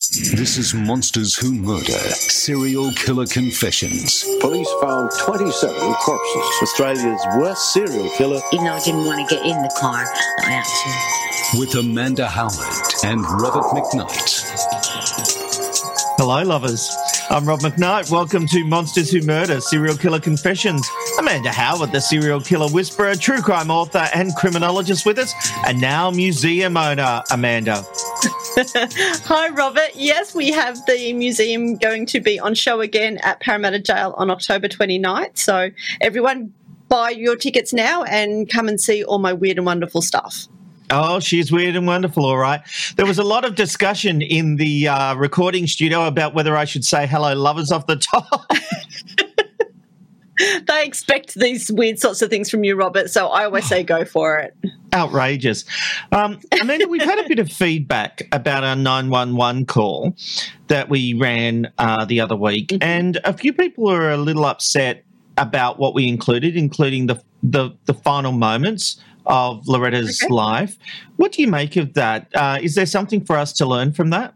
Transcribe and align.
This 0.00 0.58
is 0.58 0.74
Monsters 0.74 1.34
Who 1.34 1.54
Murder 1.54 1.92
Serial 1.92 2.92
Killer 2.92 3.26
Confessions. 3.26 4.24
Police 4.40 4.68
found 4.80 5.10
27 5.18 5.94
corpses. 5.94 6.42
Australia's 6.62 7.26
worst 7.38 7.72
serial 7.72 8.10
killer. 8.10 8.40
You 8.52 8.62
know, 8.62 8.74
I 8.74 8.80
didn't 8.80 9.06
want 9.06 9.26
to 9.26 9.34
get 9.34 9.44
in 9.44 9.60
the 9.62 9.74
car, 9.80 10.04
I 10.40 10.50
had 10.50 10.64
to. 11.52 11.58
With 11.58 11.74
Amanda 11.76 12.28
Howard 12.28 12.52
and 13.02 13.22
Robert 13.40 13.64
McKnight. 13.74 14.44
Hello, 16.18 16.42
lovers. 16.42 16.94
I'm 17.30 17.46
Rob 17.46 17.60
McKnight. 17.60 18.10
Welcome 18.10 18.46
to 18.48 18.64
Monsters 18.64 19.10
Who 19.10 19.22
Murder 19.22 19.58
Serial 19.60 19.96
Killer 19.96 20.20
Confessions. 20.20 20.86
Amanda 21.18 21.50
Howard, 21.50 21.90
the 21.90 22.00
serial 22.00 22.40
killer 22.40 22.68
whisperer, 22.68 23.14
true 23.14 23.40
crime 23.40 23.70
author, 23.70 24.06
and 24.14 24.34
criminologist 24.36 25.06
with 25.06 25.18
us, 25.18 25.32
and 25.66 25.80
now 25.80 26.10
museum 26.10 26.76
owner, 26.76 27.22
Amanda. 27.30 27.76
Hi, 28.56 29.48
Robert. 29.50 29.90
Yes, 29.94 30.34
we 30.34 30.50
have 30.50 30.84
the 30.86 31.14
museum 31.14 31.76
going 31.76 32.04
to 32.06 32.20
be 32.20 32.38
on 32.38 32.54
show 32.54 32.82
again 32.82 33.18
at 33.22 33.40
Parramatta 33.40 33.78
Jail 33.78 34.14
on 34.18 34.30
October 34.30 34.68
29th. 34.68 35.38
So, 35.38 35.70
everyone, 36.02 36.52
buy 36.88 37.10
your 37.10 37.36
tickets 37.36 37.72
now 37.72 38.02
and 38.04 38.50
come 38.50 38.68
and 38.68 38.78
see 38.78 39.02
all 39.02 39.18
my 39.18 39.32
weird 39.32 39.56
and 39.56 39.64
wonderful 39.64 40.02
stuff. 40.02 40.46
Oh, 40.90 41.18
she's 41.18 41.50
weird 41.50 41.76
and 41.76 41.86
wonderful, 41.86 42.24
all 42.26 42.36
right. 42.36 42.60
There 42.96 43.06
was 43.06 43.18
a 43.18 43.22
lot 43.24 43.44
of 43.44 43.54
discussion 43.54 44.20
in 44.20 44.56
the 44.56 44.88
uh, 44.88 45.14
recording 45.16 45.66
studio 45.66 46.06
about 46.06 46.34
whether 46.34 46.56
I 46.56 46.66
should 46.66 46.84
say 46.84 47.06
hello, 47.06 47.34
lovers, 47.34 47.70
off 47.72 47.86
the 47.86 47.96
top. 47.96 48.50
They 50.66 50.84
expect 50.84 51.34
these 51.34 51.70
weird 51.70 52.00
sorts 52.00 52.20
of 52.20 52.28
things 52.28 52.50
from 52.50 52.64
you, 52.64 52.74
Robert. 52.74 53.08
So, 53.08 53.28
I 53.28 53.44
always 53.44 53.66
say 53.66 53.84
go 53.84 54.04
for 54.04 54.36
it. 54.40 54.52
Outrageous. 54.92 55.64
Um, 56.10 56.40
Amanda, 56.60 56.88
we've 56.88 57.04
had 57.04 57.24
a 57.24 57.28
bit 57.28 57.38
of 57.38 57.48
feedback 57.52 58.22
about 58.32 58.64
our 58.64 58.74
911 58.74 59.66
call 59.66 60.16
that 60.66 60.88
we 60.88 61.14
ran 61.14 61.72
uh, 61.78 62.04
the 62.04 62.18
other 62.20 62.34
week, 62.34 62.70
Mm-hmm. 62.70 62.82
and 62.82 63.20
a 63.24 63.32
few 63.32 63.52
people 63.52 63.88
are 63.88 64.10
a 64.10 64.16
little 64.16 64.44
upset 64.44 65.04
about 65.38 65.78
what 65.78 65.94
we 65.94 66.08
included, 66.08 66.56
including 66.56 67.06
the 67.06 67.22
the, 67.44 67.70
the 67.84 67.94
final 67.94 68.32
moments 68.32 69.00
of 69.26 69.66
Loretta's 69.66 70.22
Okay. 70.22 70.32
life. 70.32 70.76
What 71.16 71.32
do 71.32 71.42
you 71.42 71.48
make 71.48 71.76
of 71.76 71.94
that? 71.94 72.28
Uh, 72.34 72.58
is 72.62 72.74
there 72.74 72.86
something 72.86 73.24
for 73.24 73.36
us 73.36 73.52
to 73.54 73.66
learn 73.66 73.92
from 73.92 74.10
that? 74.10 74.34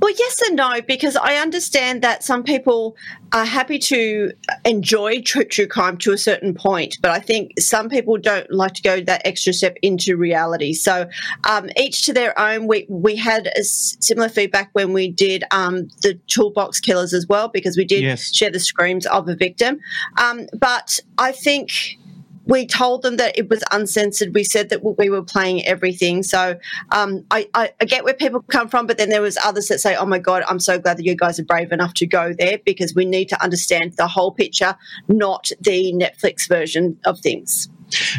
Well, 0.00 0.12
yes 0.18 0.40
and 0.48 0.56
no, 0.56 0.80
because 0.88 1.14
I 1.14 1.36
understand 1.36 2.00
that 2.02 2.24
some 2.24 2.42
people 2.42 2.96
are 3.32 3.44
happy 3.44 3.78
to 3.80 4.32
enjoy 4.64 5.20
true, 5.20 5.44
true 5.44 5.66
crime 5.66 5.98
to 5.98 6.12
a 6.12 6.18
certain 6.18 6.54
point, 6.54 6.96
but 7.02 7.10
I 7.10 7.20
think 7.20 7.52
some 7.60 7.90
people 7.90 8.16
don't 8.16 8.50
like 8.50 8.72
to 8.74 8.82
go 8.82 9.00
that 9.02 9.20
extra 9.26 9.52
step 9.52 9.76
into 9.82 10.16
reality. 10.16 10.72
So, 10.72 11.06
um, 11.48 11.68
each 11.76 12.02
to 12.06 12.12
their 12.14 12.38
own. 12.40 12.66
We 12.66 12.86
we 12.88 13.14
had 13.14 13.48
a 13.54 13.62
similar 13.62 14.30
feedback 14.30 14.70
when 14.72 14.92
we 14.94 15.10
did 15.10 15.44
um, 15.50 15.88
the 16.02 16.14
toolbox 16.28 16.80
killers 16.80 17.12
as 17.12 17.26
well, 17.28 17.48
because 17.48 17.76
we 17.76 17.84
did 17.84 18.02
Yes. 18.02 18.34
share 18.34 18.50
the 18.50 18.60
screams 18.60 19.04
of 19.06 19.28
a 19.28 19.36
victim. 19.36 19.80
Um, 20.16 20.46
but 20.58 20.98
I 21.18 21.32
think 21.32 21.98
we 22.46 22.66
told 22.66 23.02
them 23.02 23.16
that 23.16 23.38
it 23.38 23.48
was 23.48 23.62
uncensored. 23.72 24.34
We 24.34 24.44
said 24.44 24.68
that 24.70 24.82
we 24.98 25.10
were 25.10 25.22
playing 25.22 25.64
everything. 25.64 26.22
So 26.22 26.58
um, 26.90 27.24
I, 27.30 27.48
I, 27.54 27.72
I 27.80 27.84
get 27.84 28.04
where 28.04 28.14
people 28.14 28.42
come 28.42 28.68
from, 28.68 28.86
but 28.86 28.98
then 28.98 29.10
there 29.10 29.22
was 29.22 29.38
others 29.44 29.68
that 29.68 29.80
say, 29.80 29.94
"Oh 29.96 30.06
my 30.06 30.18
God, 30.18 30.42
I'm 30.48 30.60
so 30.60 30.78
glad 30.78 30.98
that 30.98 31.04
you 31.04 31.14
guys 31.14 31.38
are 31.38 31.44
brave 31.44 31.72
enough 31.72 31.94
to 31.94 32.06
go 32.06 32.32
there 32.38 32.58
because 32.64 32.94
we 32.94 33.04
need 33.04 33.28
to 33.28 33.42
understand 33.42 33.94
the 33.96 34.08
whole 34.08 34.32
picture, 34.32 34.76
not 35.08 35.50
the 35.60 35.92
Netflix 35.92 36.48
version 36.48 36.98
of 37.04 37.20
things." 37.20 37.68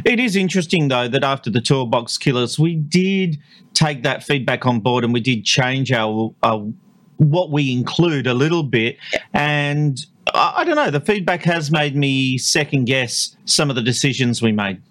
It 0.06 0.20
is 0.20 0.36
interesting, 0.36 0.88
though, 0.88 1.08
that 1.08 1.24
after 1.24 1.50
the 1.50 1.62
toolbox 1.62 2.18
killers, 2.18 2.60
we 2.60 2.76
did 2.76 3.40
take 3.74 4.04
that 4.04 4.24
feedback 4.24 4.66
on 4.66 4.80
board 4.80 5.04
and 5.04 5.14
we 5.14 5.20
did 5.20 5.44
change 5.46 5.92
our, 5.92 6.34
our 6.44 6.68
what 7.18 7.52
we 7.52 7.72
include 7.72 8.28
a 8.28 8.34
little 8.34 8.64
bit. 8.64 8.98
And 9.34 9.98
I, 10.34 10.64
don't 10.64 10.76
know, 10.76 10.90
the 10.90 11.02
feedback 11.02 11.44
has 11.44 11.72
made 11.72 11.96
me 11.96 12.38
second 12.38 12.86
guess 12.86 13.36
some 13.46 13.70
of 13.70 13.76
the 13.76 13.82
decisions 13.82 14.42
we 14.42 14.52
made. 14.52 14.82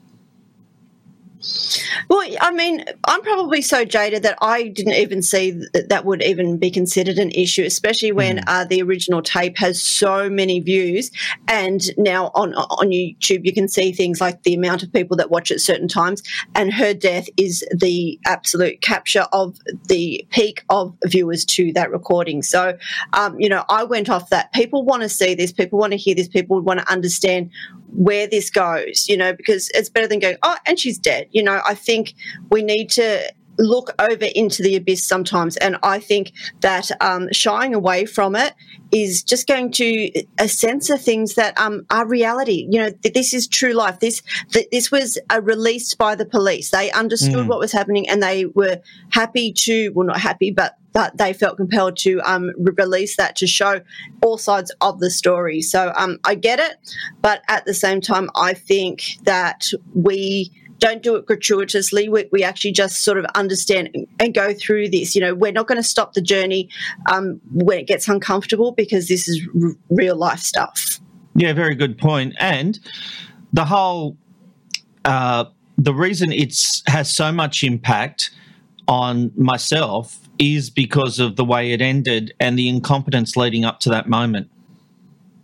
Well, 2.08 2.28
I 2.41 2.53
mean, 2.53 2.84
I'm 3.06 3.22
probably 3.22 3.62
so 3.62 3.84
jaded 3.84 4.22
that 4.22 4.38
I 4.41 4.69
didn't 4.69 4.94
even 4.94 5.22
see 5.22 5.50
that 5.72 5.88
that 5.88 6.04
would 6.04 6.22
even 6.22 6.58
be 6.58 6.70
considered 6.70 7.19
an 7.19 7.30
issue, 7.32 7.64
especially 7.64 8.12
when 8.12 8.44
uh, 8.47 8.64
the 8.64 8.82
original 8.82 9.22
tape 9.22 9.58
has 9.58 9.82
so 9.82 10.30
many 10.30 10.60
views. 10.60 11.10
And 11.48 11.82
now 11.98 12.30
on 12.34 12.54
on 12.54 12.91
YouTube, 12.91 13.44
you 13.44 13.53
can 13.53 13.69
see 13.69 13.92
things 13.92 14.20
like 14.20 14.42
the 14.42 14.54
amount 14.54 14.82
of 14.82 14.92
people 14.92 15.16
that 15.16 15.30
watch 15.30 15.50
at 15.50 15.60
certain 15.60 15.88
times. 15.88 16.22
And 16.54 16.72
her 16.72 16.94
death 16.94 17.28
is 17.36 17.64
the 17.74 18.19
absolute 18.24 18.80
capture 18.82 19.26
of 19.32 19.59
the 19.88 20.26
peak 20.30 20.64
of 20.70 20.97
viewers 21.04 21.44
to 21.47 21.72
that 21.72 21.91
recording. 21.91 22.42
So, 22.42 22.76
um, 23.14 23.38
you 23.41 23.48
know, 23.48 23.64
I 23.69 23.84
went 23.84 24.09
off 24.09 24.30
that. 24.30 24.53
People 24.53 24.84
want 24.84 25.03
to 25.03 25.09
see 25.09 25.34
this. 25.34 25.53
People 25.53 25.78
want 25.78 25.92
to 25.92 25.97
hear 25.97 26.14
this. 26.14 26.28
People 26.28 26.60
want 26.60 26.80
to 26.80 26.91
understand 26.91 27.50
where 27.94 28.26
this 28.26 28.50
goes, 28.50 29.06
you 29.09 29.16
know, 29.16 29.32
because 29.34 29.70
it's 29.74 29.88
better 29.88 30.06
than 30.06 30.19
going, 30.19 30.36
oh, 30.42 30.56
and 30.66 30.78
she's 30.78 30.98
dead. 30.98 31.28
You 31.32 31.43
know, 31.43 31.60
I 31.66 31.75
think 31.75 32.15
we 32.50 32.62
need 32.62 32.91
to 32.91 33.32
look 33.59 33.91
over 33.98 34.25
into 34.34 34.62
the 34.62 34.76
abyss 34.76 35.06
sometimes. 35.06 35.59
And 35.59 35.76
I 35.82 35.98
think 36.00 36.32
that 36.60 36.91
um, 37.03 37.28
shying 37.32 37.75
away 37.75 38.06
from 38.06 38.34
it 38.34 38.54
is 38.91 39.22
just 39.22 39.47
going 39.47 39.71
to 39.72 40.10
uh, 40.38 40.47
censor 40.47 40.97
things 40.97 41.34
that 41.34 41.59
um, 41.60 41.84
are 41.91 42.06
reality. 42.09 42.66
You 42.71 42.81
know, 42.81 42.91
th- 42.91 43.12
this 43.15 43.34
is 43.34 43.47
true 43.47 43.75
life. 43.75 44.00
This 44.00 44.22
th- 44.53 44.69
this 44.72 44.91
was 44.91 45.19
uh, 45.31 45.42
released 45.42 45.98
by 45.98 46.15
the 46.15 46.25
police. 46.25 46.71
They 46.71 46.91
understood 46.92 47.32
Mm. 47.44 47.48
what 47.48 47.59
was 47.59 47.72
happening 47.72 48.09
and 48.09 48.22
they 48.22 48.47
were 48.47 48.81
happy 49.10 49.53
to, 49.53 49.91
well, 49.91 50.06
not 50.06 50.19
happy, 50.21 50.50
but 50.50 50.76
but 50.94 51.16
they 51.16 51.32
felt 51.32 51.56
compelled 51.59 51.97
to 51.98 52.21
um, 52.22 52.53
re- 52.59 52.72
release 52.76 53.16
that 53.16 53.37
to 53.37 53.47
show 53.47 53.81
all 54.22 54.37
sides 54.38 54.71
of 54.82 54.98
the 54.98 55.10
story. 55.10 55.62
So 55.62 55.92
um, 55.97 56.19
I 56.25 56.34
get 56.34 56.59
it, 56.59 56.76
but 57.22 57.42
at 57.48 57.65
the 57.65 57.72
same 57.75 58.00
time, 58.03 58.28
I 58.34 58.53
think 58.54 59.03
that 59.25 59.69
we 59.94 60.50
don't 60.82 61.00
do 61.00 61.15
it 61.15 61.26
gratuitously. 61.26 62.09
We, 62.09 62.28
we 62.32 62.43
actually 62.43 62.72
just 62.72 63.04
sort 63.04 63.16
of 63.16 63.25
understand 63.37 63.91
and- 64.19 64.34
go 64.34 64.53
through 64.53 64.88
this. 64.88 65.15
You 65.15 65.20
know, 65.20 65.34
we're 65.34 65.53
not 65.53 65.69
going 65.69 65.76
to 65.76 65.82
stop 65.82 66.15
the 66.15 66.20
journey 66.20 66.69
um, 67.10 67.41
when 67.53 67.78
it 67.78 67.87
gets 67.87 68.09
uncomfortable 68.09 68.72
because 68.72 69.06
this 69.09 69.28
is 69.28 69.47
r- 69.62 69.76
real 69.91 70.16
life 70.16 70.41
stuff. 70.41 70.98
Yeah, 71.34 71.53
very 71.53 71.76
good 71.76 71.98
point. 71.98 72.34
And 72.41 72.81
the 73.53 73.65
whole 73.65 74.16
uh, 75.04 75.44
the 75.78 75.94
reason 75.94 76.32
it's 76.32 76.82
has 76.87 77.15
so 77.15 77.31
much 77.31 77.62
impact 77.62 78.31
on 78.88 79.30
myself 79.36 80.18
is 80.39 80.68
because 80.71 81.21
of 81.21 81.36
the 81.36 81.45
way 81.45 81.72
it 81.72 81.80
ended 81.80 82.34
and 82.41 82.59
the 82.59 82.68
incompetence 82.68 83.36
leading 83.36 83.65
up 83.65 83.78
to 83.80 83.91
that 83.91 84.09
moment. 84.09 84.51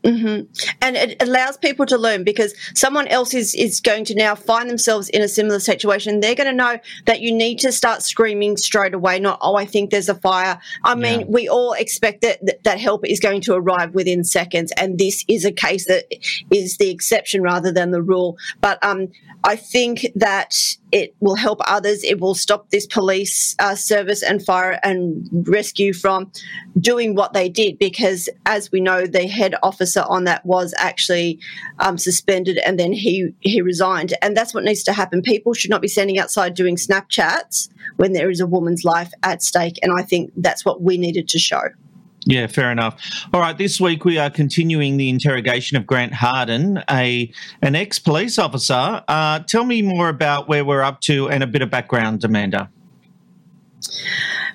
Hmm 0.05 0.41
And 0.81 0.97
it 0.97 1.23
allows 1.23 1.56
people 1.56 1.87
to 1.87 1.99
learn 1.99 2.25
because 2.25 2.55
someone 2.75 3.09
else 3.09 3.35
is, 3.35 3.55
is 3.55 3.81
going 3.81 4.05
to 4.06 4.15
now 4.15 4.35
find 4.35 4.71
themselves 4.71 5.09
in 5.09 5.23
a 5.23 5.29
similar 5.29 5.61
situation. 5.61 6.21
They're 6.21 6.35
going 6.35 6.49
to 6.50 6.55
know 6.56 6.79
that 7.06 7.21
you 7.21 7.33
need 7.33 7.59
to 7.61 7.73
start 7.73 8.03
screaming 8.03 8.56
straight 8.56 8.95
away, 8.95 9.19
not, 9.19 9.39
oh, 9.43 9.56
I 9.56 9.67
think 9.67 9.91
there's 9.91 10.09
a 10.09 10.15
fire. 10.15 10.61
I 10.85 10.95
mean, 10.95 11.21
Yeah. 11.21 11.27
we 11.29 11.49
all 11.49 11.73
expect 11.73 12.23
that, 12.23 12.39
that 12.47 12.65
that 12.65 12.81
help 12.81 13.06
is 13.06 13.21
going 13.21 13.41
to 13.43 13.55
arrive 13.55 13.95
within 13.95 14.25
seconds. 14.25 14.73
And 14.77 14.99
this 14.99 15.25
is 15.29 15.45
a 15.45 15.53
case 15.53 15.87
that 15.87 16.05
is 16.50 16.77
the 16.79 16.91
exception 16.91 17.43
rather 17.43 17.73
than 17.73 17.91
the 17.91 18.03
rule. 18.03 18.37
But 18.61 18.79
um, 18.85 19.09
I 19.45 19.56
think 19.56 20.06
that 20.15 20.55
it 20.93 21.14
will 21.20 21.35
help 21.35 21.61
others. 21.67 22.02
It 22.02 22.20
will 22.20 22.35
stop 22.35 22.70
this 22.70 22.87
police 22.87 23.55
uh, 23.58 23.75
service 23.75 24.23
and 24.23 24.44
fire 24.44 24.79
and 24.82 25.29
rescue 25.46 25.93
from 25.93 26.32
doing 26.79 27.14
what 27.14 27.32
they 27.32 27.49
did 27.49 27.79
because, 27.79 28.29
as 28.46 28.73
we 28.73 28.81
know, 28.81 29.06
the 29.06 29.26
head 29.26 29.55
officer 29.62 30.05
on 30.08 30.25
that 30.25 30.44
was 30.46 30.75
actually 30.79 31.38
um, 31.79 31.99
suspended 31.99 32.58
and 32.58 32.79
then 32.79 32.93
he 32.93 33.35
he 33.40 33.61
resigned. 33.61 34.14
And 34.23 34.37
that's 34.37 34.55
what 34.55 34.64
needs 34.64 34.82
to 34.85 34.93
happen. 34.93 35.23
People 35.23 35.52
should 35.55 35.70
not 35.70 35.82
be 35.82 35.88
standing 35.88 36.19
outside 36.19 36.55
doing 36.55 36.76
Snapchats 36.76 37.69
when 37.96 38.12
there 38.12 38.31
is 38.31 38.40
a 38.40 38.46
woman's 38.46 38.85
life 38.85 39.12
at 39.23 39.43
stake. 39.43 39.79
And 39.82 39.93
I 39.93 40.02
think 40.02 40.32
that's 40.37 40.64
what 40.64 40.82
we 40.82 40.99
needed 40.99 41.29
to 41.29 41.38
show. 41.38 41.62
Yeah, 42.29 42.47
fair 42.47 42.71
enough. 42.71 43.01
All 43.33 43.41
right, 43.41 43.57
this 43.57 43.81
week 43.81 44.05
we 44.05 44.19
are 44.19 44.29
continuing 44.29 44.99
the 44.99 45.09
interrogation 45.09 45.79
of 45.79 45.87
Grant 45.87 46.13
Hardin, 46.13 46.85
a 46.91 47.33
an 47.63 47.75
ex 47.75 47.99
police 47.99 48.39
officer. 48.39 49.03
Uh, 49.09 49.39
tell 49.41 49.65
me 49.65 49.81
more 49.81 50.11
about 50.11 50.47
where 50.47 50.63
we're 50.63 50.83
up 50.83 51.01
to 51.03 51.31
and 51.31 51.43
a 51.43 51.47
bit 51.47 51.63
of 51.63 51.71
background, 51.71 52.23
Amanda. 52.23 52.69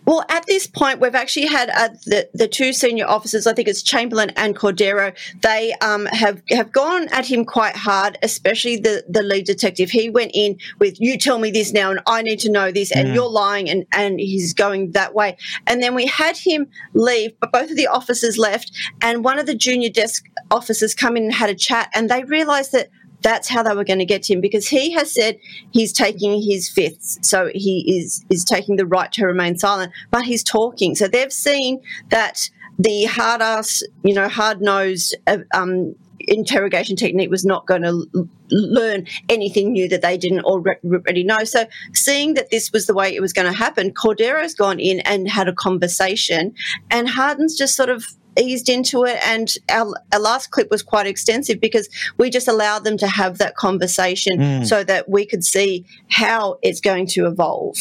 Well, 0.06 0.26
at 0.30 0.46
this 0.48 0.68
point, 0.68 1.00
we've 1.00 1.16
actually 1.16 1.46
had 1.48 1.70
uh, 1.70 1.90
the 2.06 2.30
the 2.34 2.48
two 2.48 2.74
senior 2.74 3.08
officers. 3.08 3.48
I 3.48 3.54
think 3.54 3.68
it's 3.68 3.82
Chamberlain 3.82 4.32
and 4.36 4.56
Cordero. 4.56 5.16
They 5.42 5.74
um, 5.82 6.06
have 6.08 6.42
have 6.50 6.72
gone 6.72 7.08
at 7.12 7.26
him 7.26 7.46
quite 7.46 7.76
hard, 7.76 8.18
especially 8.22 8.78
the 8.78 9.04
the 9.08 9.24
lead 9.24 9.46
detective. 9.46 9.90
He 9.92 10.10
went 10.10 10.32
in 10.34 10.58
with 10.80 11.00
"You 11.00 11.18
tell 11.18 11.40
me 11.40 11.52
this 11.52 11.72
now, 11.72 11.92
and 11.92 12.02
I 12.06 12.22
need 12.22 12.40
to 12.42 12.52
know 12.52 12.72
this, 12.72 12.92
and 12.92 13.10
Mm. 13.10 13.16
you're 13.16 13.30
lying," 13.30 13.70
and 13.70 13.86
and 13.94 14.20
he's 14.20 14.54
going 14.54 14.92
that 14.92 15.14
way. 15.14 15.38
And 15.68 15.82
then 15.82 15.96
we 15.96 16.06
had 16.08 16.38
him 16.38 16.68
leave, 16.94 17.32
but 17.40 17.52
both 17.52 17.70
of 17.72 17.78
the 17.78 17.88
officers 17.88 18.38
left, 18.38 18.72
and 19.02 19.24
one 19.24 19.40
of 19.40 19.46
the 19.46 19.56
junior 19.56 19.90
desk 19.90 20.26
officers 20.52 20.94
come 20.94 21.16
in 21.18 21.24
and 21.24 21.34
had 21.34 21.50
a 21.50 21.56
chat, 21.56 21.90
and 21.96 22.10
they 22.10 22.24
realised 22.26 22.72
that 22.74 22.90
that's 23.24 23.50
how 23.50 23.64
they 23.64 23.74
were 23.74 23.84
going 23.84 24.00
to 24.00 24.06
get 24.06 24.24
to 24.24 24.34
him 24.34 24.42
because 24.42 24.68
he 24.68 24.92
has 24.92 25.14
said 25.14 25.38
he's 25.72 25.92
taking 25.92 26.42
his 26.42 26.70
fifths 26.70 27.18
so 27.22 27.50
he 27.54 27.98
is 27.98 28.24
is 28.30 28.44
taking 28.44 28.76
the 28.76 28.86
right 28.86 29.12
to 29.12 29.26
remain 29.26 29.58
silent 29.58 29.92
but 30.12 30.24
he's 30.24 30.44
talking. 30.44 30.96
So 30.96 31.08
they've 31.08 31.34
seen 31.34 31.82
that 32.10 32.50
the 32.78 33.06
hard 33.06 33.42
ass 33.42 33.84
you 34.04 34.14
know 34.14 34.28
hard 34.28 34.62
nosed 34.62 35.16
uh, 35.28 35.40
um, 35.54 35.96
interrogation 36.20 36.96
technique 36.96 37.30
was 37.30 37.46
not 37.46 37.68
going 37.68 37.82
to 37.82 38.08
l- 38.16 38.30
learn 38.50 39.06
anything 39.30 39.74
new 39.74 39.90
that 39.90 40.02
they 40.02 40.18
didn't 40.18 40.42
already 40.42 41.24
know. 41.24 41.44
So 41.44 41.66
seeing 41.94 42.36
that 42.36 42.50
this 42.50 42.72
was 42.72 42.86
the 42.86 42.94
way 42.94 43.14
it 43.14 43.22
was 43.22 43.34
going 43.34 43.52
to 43.52 43.58
happen 43.58 43.94
cordero's 43.94 44.54
gone 44.54 44.80
in 44.80 45.00
and 45.02 45.28
had 45.28 45.48
a 45.48 45.54
conversation 45.54 46.54
and 46.90 47.10
Hardin's 47.10 47.58
just 47.58 47.76
sort 47.76 47.90
of 47.90 48.06
eased 48.38 48.70
into 48.70 49.04
it 49.04 49.18
and 49.26 49.56
our, 49.70 49.94
our 50.12 50.20
last 50.20 50.52
clip 50.52 50.70
was 50.72 50.82
quite 50.82 51.06
extensive 51.08 51.60
because 51.60 51.90
we 52.18 52.30
just 52.30 52.48
allowed 52.48 52.84
them 52.84 52.98
to 52.98 53.08
have 53.08 53.38
that 53.38 53.56
conversation 53.56 54.38
Mm. 54.40 54.66
so 54.66 54.84
that 54.84 55.10
we 55.10 55.26
could 55.26 55.44
see 55.44 55.86
how 56.10 56.58
it's 56.62 56.82
going 56.82 57.08
to 57.08 57.28
evolve 57.28 57.78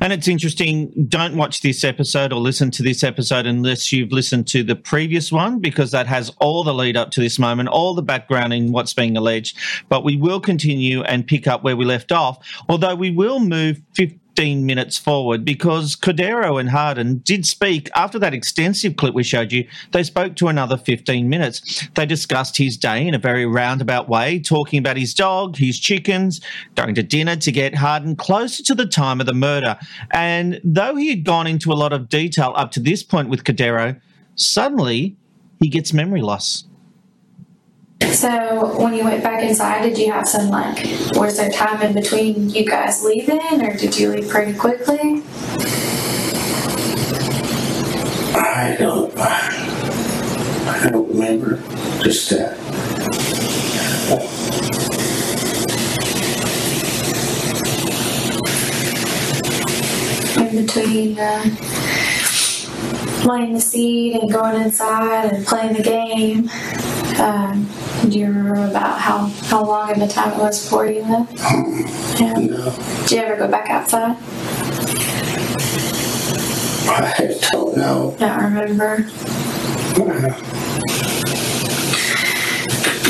And 0.00 0.12
it's 0.12 0.26
interesting, 0.26 0.90
don't 1.08 1.36
watch 1.36 1.60
this 1.62 1.84
episode 1.84 2.32
or 2.32 2.40
listen 2.40 2.72
to 2.72 2.82
this 2.82 3.04
episode 3.04 3.46
unless 3.46 3.92
you've 3.92 4.10
listened 4.10 4.48
to 4.48 4.64
the 4.64 4.74
previous 4.74 5.30
one, 5.30 5.60
because 5.60 5.92
that 5.92 6.08
has 6.08 6.32
all 6.40 6.64
the 6.64 6.74
lead 6.74 6.96
up 6.96 7.12
to 7.12 7.20
this 7.20 7.38
moment, 7.38 7.68
all 7.68 7.94
the 7.94 8.02
background 8.02 8.52
in 8.52 8.72
what's 8.72 8.92
being 8.92 9.16
alleged. 9.16 9.56
But 9.88 10.02
we 10.02 10.16
will 10.16 10.40
continue 10.40 11.02
and 11.02 11.24
pick 11.26 11.46
up 11.46 11.62
where 11.62 11.76
we 11.76 11.84
left 11.84 12.10
off, 12.10 12.38
although 12.68 12.96
we 12.96 13.12
will 13.12 13.38
move 13.38 13.80
15 14.36 14.64
minutes 14.64 14.96
forward 14.96 15.44
because 15.44 15.94
Cordero 15.94 16.58
and 16.58 16.70
Hardin 16.70 17.18
did 17.18 17.44
speak 17.44 17.90
after 17.94 18.18
that 18.18 18.32
extensive 18.32 18.96
clip 18.96 19.14
we 19.14 19.22
showed 19.22 19.52
you. 19.52 19.68
They 19.90 20.02
spoke 20.02 20.36
to 20.36 20.48
another 20.48 20.78
15 20.78 21.28
minutes. 21.28 21.86
They 21.94 22.06
discussed 22.06 22.56
his 22.56 22.78
day 22.78 23.06
in 23.06 23.14
a 23.14 23.18
very 23.18 23.44
roundabout 23.44 24.08
way, 24.08 24.40
talking 24.40 24.78
about 24.78 24.96
his 24.96 25.12
dog, 25.12 25.56
his 25.56 25.78
chickens, 25.78 26.40
going 26.76 26.94
to 26.94 27.02
dinner 27.02 27.36
to 27.36 27.52
get 27.52 27.74
Hardin 27.74 28.16
closer 28.16 28.62
to 28.62 28.74
the 28.74 28.86
time 28.86 29.20
of 29.20 29.26
the 29.26 29.34
murder. 29.34 29.78
And 30.12 30.60
though 30.64 30.96
he 30.96 31.10
had 31.10 31.24
gone 31.24 31.46
into 31.46 31.70
a 31.70 31.74
lot 31.74 31.92
of 31.92 32.08
detail 32.08 32.54
up 32.56 32.70
to 32.72 32.80
this 32.80 33.02
point 33.02 33.28
with 33.28 33.44
Cordero, 33.44 34.00
suddenly 34.34 35.14
he 35.60 35.68
gets 35.68 35.92
memory 35.92 36.22
loss. 36.22 36.64
So 38.10 38.78
when 38.78 38.94
you 38.94 39.04
went 39.04 39.22
back 39.22 39.42
inside, 39.42 39.82
did 39.82 39.98
you 39.98 40.10
have 40.12 40.28
some 40.28 40.48
like, 40.48 40.76
was 41.14 41.36
there 41.36 41.50
time 41.50 41.82
in 41.82 41.94
between 41.94 42.50
you 42.50 42.64
guys 42.64 43.02
leaving, 43.04 43.62
or 43.62 43.76
did 43.76 43.98
you 43.98 44.10
leave 44.10 44.28
pretty 44.28 44.56
quickly? 44.58 45.22
I 48.34 48.76
don't. 48.78 49.12
I 49.18 50.88
don't 50.90 51.08
remember. 51.08 51.56
Just 52.02 52.30
that. 52.30 52.58
In 60.38 60.66
between 60.66 61.18
uh, 61.18 61.44
laying 63.26 63.54
the 63.54 63.60
seed 63.60 64.16
and 64.16 64.32
going 64.32 64.60
inside 64.62 65.32
and 65.32 65.46
playing 65.46 65.74
the 65.74 65.82
game. 65.82 66.50
Um, 67.20 67.68
do 68.08 68.18
you 68.18 68.26
remember 68.26 68.64
about 68.68 68.98
how, 68.98 69.26
how 69.44 69.64
long 69.64 69.90
of 69.90 69.98
a 69.98 70.08
time 70.08 70.32
it 70.32 70.38
was 70.38 70.62
before 70.62 70.86
you 70.86 71.02
left? 71.02 71.32
Yeah. 72.20 72.34
No. 72.34 72.74
Did 73.06 73.10
you 73.10 73.18
ever 73.18 73.36
go 73.36 73.48
back 73.48 73.70
outside? 73.70 74.16
I 76.88 77.38
don't 77.50 77.76
know. 77.76 78.14
Don't 78.18 78.38
remember. 78.38 79.06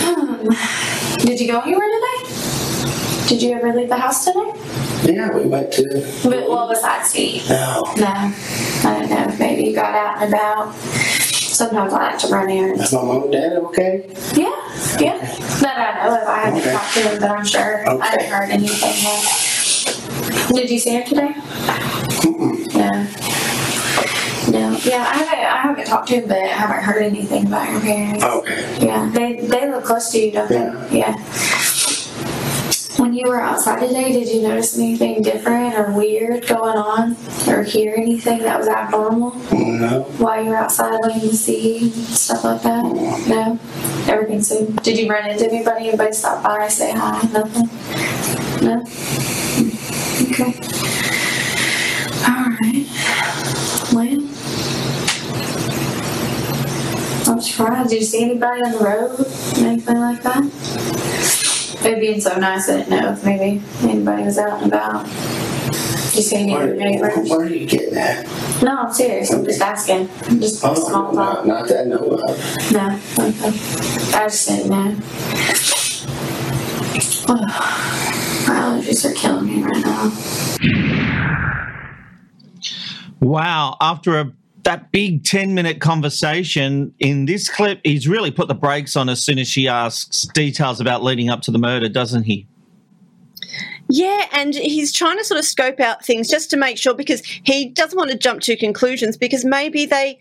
Um, 0.05 0.49
Did 1.19 1.41
you 1.41 1.47
go 1.49 1.61
anywhere 1.61 1.89
today? 1.89 3.27
Did 3.29 3.43
you 3.43 3.53
ever 3.55 3.73
leave 3.73 3.89
the 3.89 3.97
house 3.97 4.25
today? 4.25 4.53
Yeah, 5.05 5.35
we 5.37 5.47
went 5.47 5.73
to. 5.75 5.85
But 6.23 6.49
well, 6.49 6.69
besides 6.69 7.15
eat. 7.17 7.49
No. 7.49 7.83
No, 7.97 8.05
I 8.07 8.35
don't 8.83 9.11
know. 9.11 9.37
Maybe 9.39 9.65
you 9.65 9.75
got 9.75 9.95
out 9.95 10.23
and 10.23 10.33
about. 10.33 10.75
Sometimes 11.63 11.93
I 11.93 12.11
like 12.11 12.19
to 12.19 12.27
run 12.27 12.51
errands. 12.51 12.83
Is 12.83 12.93
my 12.93 13.05
mom 13.05 13.23
and 13.23 13.31
dad 13.33 13.53
okay? 13.53 14.05
Yeah, 14.35 14.51
yeah. 14.99 15.17
That 15.63 15.79
I 15.79 16.09
know 16.09 16.21
of. 16.21 16.27
I 16.27 16.39
haven't 16.41 16.61
Okay. 16.61 16.73
talked 16.73 16.95
to 16.95 17.01
him, 17.03 17.21
but 17.21 17.31
I'm 17.31 17.45
sure 17.47 17.89
I 17.89 18.05
haven't 18.05 18.27
heard 18.27 18.51
anything 18.51 18.95
yet. 18.99 20.49
Did 20.49 20.71
you 20.71 20.79
see 20.81 20.91
him 20.91 21.05
today? 21.07 21.35
No. 22.75 23.07
No. 24.51 24.77
Yeah, 24.83 25.07
I 25.07 25.15
haven't. 25.23 25.39
I 25.39 25.57
haven't 25.63 25.87
talked 25.87 26.09
to 26.09 26.15
him, 26.17 26.27
but 26.27 26.39
I 26.39 26.47
haven't 26.49 26.83
heard 26.83 27.03
anything 27.05 27.47
about 27.47 27.71
your 27.71 27.81
parents. 27.81 28.25
Okay. 28.25 28.85
Yeah, 28.85 29.09
they 29.15 29.37
they 29.47 29.71
live 29.71 29.85
close 29.85 30.11
to 30.11 30.19
you, 30.19 30.33
don't 30.33 30.49
they? 30.49 30.99
Yeah. 30.99 31.15
You 33.23 33.29
were 33.29 33.41
outside 33.41 33.87
today, 33.87 34.11
did 34.11 34.27
you 34.29 34.43
notice 34.43 34.77
anything 34.77 35.23
different 35.23 35.77
or 35.77 35.93
weird 35.93 36.45
going 36.49 36.77
on, 36.77 37.17
or 37.47 37.63
hear 37.63 37.95
anything 37.95 38.41
that 38.41 38.59
was 38.59 38.67
abnormal 38.67 39.37
No. 39.53 40.03
while 40.19 40.43
you 40.43 40.51
were 40.51 40.57
outside 40.57 40.99
laying 41.05 41.21
the 41.21 41.79
and 41.83 41.93
stuff 41.95 42.43
like 42.43 42.63
that? 42.63 42.83
No. 43.29 43.61
Everything's 44.13 44.49
good. 44.49 44.75
Did 44.83 44.99
you 44.99 45.09
run 45.09 45.31
into 45.31 45.49
anybody? 45.49 45.91
Anybody 45.91 46.13
stop 46.13 46.43
by, 46.43 46.67
say 46.67 46.91
hi? 46.97 47.23
Nothing. 47.33 47.71
No. 48.67 48.81
Okay. 50.33 50.59
All 52.27 52.51
right. 52.59 52.87
Well. 53.93 54.19
I'm 57.31 57.41
surprised. 57.41 57.91
Did 57.91 58.01
you 58.01 58.05
see 58.05 58.25
anybody 58.25 58.63
on 58.63 58.73
the 58.73 58.79
road? 58.79 59.27
Anything 59.65 59.99
like 60.01 60.23
that? 60.25 61.32
It 61.85 62.01
being 62.01 62.21
so 62.21 62.37
nice, 62.39 62.69
I 62.69 62.79
didn't 62.79 62.91
know 62.91 63.13
if 63.13 63.25
maybe 63.25 63.63
anybody 63.83 64.23
was 64.25 64.39
out 64.39 64.63
and 64.63 64.73
about. 64.73 65.05
Just 65.07 66.17
you 66.17 66.23
see 66.23 66.37
any 66.37 66.55
of 66.55 66.61
your 66.65 66.75
neighbors? 66.77 67.29
Where 67.31 67.41
are 67.41 67.47
you 67.47 67.67
getting 67.67 67.97
at? 67.97 68.25
No, 68.63 68.77
I'm 68.83 68.93
serious. 68.93 69.33
I'm 69.33 69.45
just 69.45 69.61
asking. 69.61 70.09
Just 70.41 70.63
Oh, 70.65 70.75
small 70.75 71.13
not, 71.13 71.37
talk. 71.39 71.47
not 71.47 71.69
that 71.69 71.81
I 71.81 71.85
know 71.85 71.97
of. 71.97 72.73
No. 72.73 73.01
Okay. 73.19 73.49
I 74.17 74.29
just 74.29 74.47
didn't 74.49 74.71
know. 74.71 74.97
My 77.29 78.55
allergies 78.59 79.05
are 79.11 79.15
killing 79.15 79.47
me 79.47 79.63
right 79.63 79.85
now. 79.85 80.13
Wow. 83.21 83.77
After 83.81 84.19
a 84.19 84.33
that 84.65 84.93
big 84.93 85.25
10 85.25 85.55
minute 85.55 85.81
conversation 85.81 86.95
in 86.99 87.25
this 87.27 87.49
clip, 87.49 87.81
he's 87.85 88.09
really 88.09 88.31
put 88.31 88.49
the 88.49 88.55
brakes 88.55 88.97
on 88.97 89.09
as 89.09 89.23
soon 89.23 89.39
as 89.39 89.49
she 89.49 89.69
asks 89.69 90.27
details 90.35 90.81
about 90.81 91.03
leading 91.03 91.31
up 91.31 91.43
to 91.43 91.51
the 91.51 91.59
murder, 91.59 91.89
doesn't 91.89 92.25
he? 92.25 92.47
Yeah, 93.89 94.27
and 94.33 94.55
he's 94.55 94.93
trying 94.93 95.19
to 95.19 95.25
sort 95.25 95.39
of 95.39 95.45
scope 95.45 95.81
out 95.81 96.05
things 96.05 96.29
just 96.29 96.49
to 96.51 96.57
make 96.57 96.79
sure 96.79 96.95
because 96.95 97.21
he 97.45 97.69
doesn't 97.69 97.97
want 97.97 98.11
to 98.11 98.17
jump 98.17 98.41
to 98.43 98.57
conclusions 98.57 99.17
because 99.17 99.45
maybe 99.45 99.85
they 99.85 100.19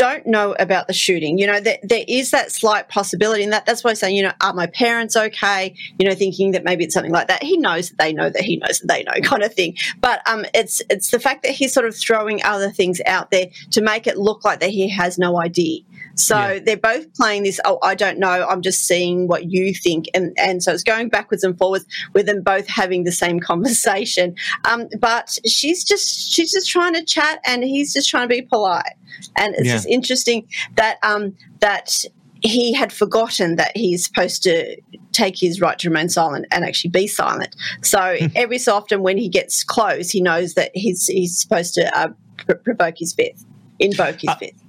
don't 0.00 0.26
know 0.26 0.56
about 0.58 0.86
the 0.86 0.94
shooting. 0.94 1.36
You 1.36 1.46
know, 1.46 1.60
there, 1.60 1.76
there 1.82 2.06
is 2.08 2.30
that 2.30 2.50
slight 2.50 2.88
possibility, 2.88 3.42
and 3.42 3.52
that, 3.52 3.66
that's 3.66 3.84
why 3.84 3.90
I'm 3.90 3.96
saying, 3.96 4.16
you 4.16 4.22
know, 4.22 4.32
are 4.40 4.54
my 4.54 4.66
parents 4.66 5.14
okay? 5.14 5.74
You 5.98 6.08
know, 6.08 6.14
thinking 6.14 6.52
that 6.52 6.64
maybe 6.64 6.84
it's 6.84 6.94
something 6.94 7.12
like 7.12 7.28
that. 7.28 7.42
He 7.42 7.58
knows 7.58 7.90
that 7.90 7.98
they 7.98 8.14
know 8.14 8.30
that 8.30 8.40
he 8.40 8.56
knows 8.56 8.80
that 8.80 8.86
they 8.86 9.02
know, 9.02 9.12
kind 9.28 9.42
of 9.42 9.52
thing. 9.52 9.76
But 10.00 10.26
um, 10.26 10.46
it's 10.54 10.80
it's 10.88 11.10
the 11.10 11.20
fact 11.20 11.42
that 11.42 11.52
he's 11.52 11.74
sort 11.74 11.84
of 11.84 11.94
throwing 11.94 12.42
other 12.42 12.70
things 12.70 13.02
out 13.04 13.30
there 13.30 13.48
to 13.72 13.82
make 13.82 14.06
it 14.06 14.16
look 14.16 14.42
like 14.42 14.60
that 14.60 14.70
he 14.70 14.88
has 14.88 15.18
no 15.18 15.38
idea. 15.38 15.80
So 16.14 16.36
Yeah. 16.36 16.58
they're 16.64 16.76
both 16.76 17.12
playing 17.14 17.44
this, 17.44 17.60
oh, 17.64 17.78
I 17.82 17.94
don't 17.94 18.18
know, 18.18 18.46
I'm 18.48 18.62
just 18.62 18.86
seeing 18.86 19.28
what 19.28 19.50
you 19.50 19.74
think. 19.74 20.06
And, 20.14 20.32
and 20.38 20.62
so 20.62 20.72
it's 20.72 20.82
going 20.82 21.08
backwards 21.08 21.44
and 21.44 21.56
forwards 21.56 21.86
with 22.14 22.26
them 22.26 22.42
both 22.42 22.66
having 22.68 23.04
the 23.04 23.12
same 23.12 23.40
conversation. 23.50 24.34
Um, 24.64 24.88
but 24.98 25.38
she's 25.46 25.84
just, 25.84 26.32
she's 26.32 26.52
just 26.52 26.68
trying 26.68 26.94
to 26.94 27.04
chat 27.04 27.40
and 27.46 27.62
he's 27.64 27.92
just 27.92 28.08
trying 28.08 28.28
to 28.28 28.34
be 28.34 28.42
polite. 28.42 28.92
And 29.36 29.54
it's 29.54 29.66
Yeah. 29.66 29.74
just 29.74 29.86
interesting 29.88 30.46
that, 30.76 30.98
um, 31.02 31.34
that 31.60 32.04
he 32.42 32.72
had 32.72 32.90
forgotten 32.90 33.56
that 33.56 33.76
he's 33.76 34.04
supposed 34.06 34.42
to 34.44 34.76
take 35.12 35.38
his 35.38 35.60
right 35.60 35.78
to 35.78 35.88
remain 35.90 36.08
silent 36.08 36.46
and 36.50 36.64
actually 36.64 36.88
be 36.90 37.06
silent. 37.06 37.54
So 37.82 38.16
every 38.34 38.56
so 38.58 38.74
often 38.74 39.02
when 39.02 39.18
he 39.18 39.28
gets 39.28 39.62
close, 39.62 40.10
he 40.10 40.22
knows 40.22 40.54
that 40.54 40.70
he's, 40.74 41.06
he's 41.06 41.38
supposed 41.38 41.74
to 41.74 41.94
uh, 41.98 42.08
pr- 42.38 42.54
provoke 42.54 42.94
his 42.96 43.12
fifth, 43.12 43.44
invoke 43.78 44.20
his 44.22 44.32
fifth. 44.38 44.62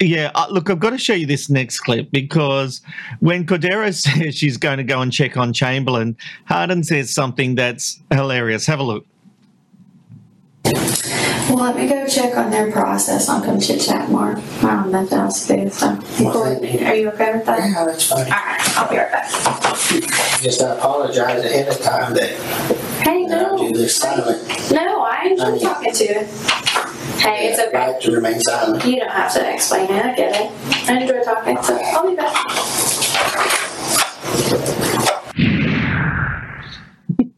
Yeah, 0.00 0.30
uh, 0.36 0.46
look, 0.50 0.70
I've 0.70 0.78
got 0.78 0.90
to 0.90 0.98
show 0.98 1.14
you 1.14 1.26
this 1.26 1.50
next 1.50 1.80
clip 1.80 2.10
because 2.12 2.80
when 3.18 3.44
Cordero 3.44 3.92
says 3.94 4.36
she's 4.36 4.56
going 4.56 4.78
to 4.78 4.84
go 4.84 5.00
and 5.00 5.12
check 5.12 5.36
on 5.36 5.52
Chamberlain, 5.52 6.16
Hardin 6.44 6.84
says 6.84 7.12
something 7.12 7.56
that's 7.56 8.00
hilarious. 8.12 8.66
Have 8.66 8.78
a 8.78 8.84
look. 8.84 9.06
Well, 10.64 11.64
let 11.64 11.76
me 11.76 11.88
go 11.88 12.06
check 12.06 12.36
on 12.36 12.50
their 12.50 12.70
process. 12.70 13.28
I'll 13.28 13.42
come 13.42 13.58
chit 13.58 13.80
chat 13.80 14.10
more. 14.10 14.32
I 14.32 14.34
don't 14.34 14.60
have 14.60 14.86
nothing 14.90 15.18
else 15.18 15.46
to 15.46 15.64
do. 15.64 15.70
So, 15.70 15.86
are 15.88 16.94
you 16.94 17.08
okay 17.10 17.32
with 17.34 17.46
that? 17.46 17.58
Yeah, 17.58 17.84
that's 17.86 18.04
fine. 18.06 18.24
All 18.24 18.28
right, 18.30 18.78
I'll 18.78 18.90
be 18.90 18.98
right 18.98 19.10
back. 19.10 19.30
Just 20.42 20.62
I 20.62 20.76
apologize 20.76 21.42
ahead 21.44 21.68
of 21.68 21.80
time 21.80 22.12
that 22.14 22.30
Hey, 23.02 23.26
that 23.26 23.46
I 23.46 23.50
no, 23.50 23.58
do 23.58 23.72
this 23.78 23.96
silent. 23.96 24.70
no, 24.72 25.00
I 25.02 25.28
enjoy 25.30 25.58
talking 25.58 25.92
to 25.92 26.04
you. 26.04 26.28
Hey, 27.18 27.48
it's 27.48 27.58
okay. 27.58 27.76
Right 27.76 28.00
to 28.00 28.10
remain 28.12 28.40
silent. 28.40 28.84
You 28.84 29.00
don't 29.00 29.10
have 29.10 29.32
to 29.34 29.52
explain 29.52 29.90
it. 29.90 30.04
I 30.04 30.14
get 30.14 30.40
it. 30.40 30.88
I 30.88 31.00
enjoy 31.00 31.22
talking, 31.22 31.60
so 31.62 31.76
I'll 31.76 32.08
be 32.08 32.16
back. 32.16 32.77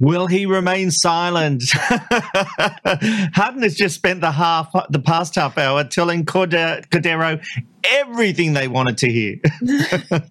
Will 0.01 0.27
he 0.27 0.47
remain 0.47 0.91
silent? 0.91 1.63
Hardin 1.75 3.63
has 3.63 3.75
just 3.75 3.95
spent 3.95 4.23
the 4.23 4.33
half, 4.33 4.73
the 4.89 4.99
past 4.99 5.35
half 5.35 5.59
hour 5.59 5.85
telling 5.85 6.25
Cordero 6.25 7.45
everything 7.85 8.55
they 8.55 8.67
wanted 8.67 8.97
to 8.99 9.13
hear. 9.13 9.37
yeah, 9.63 10.23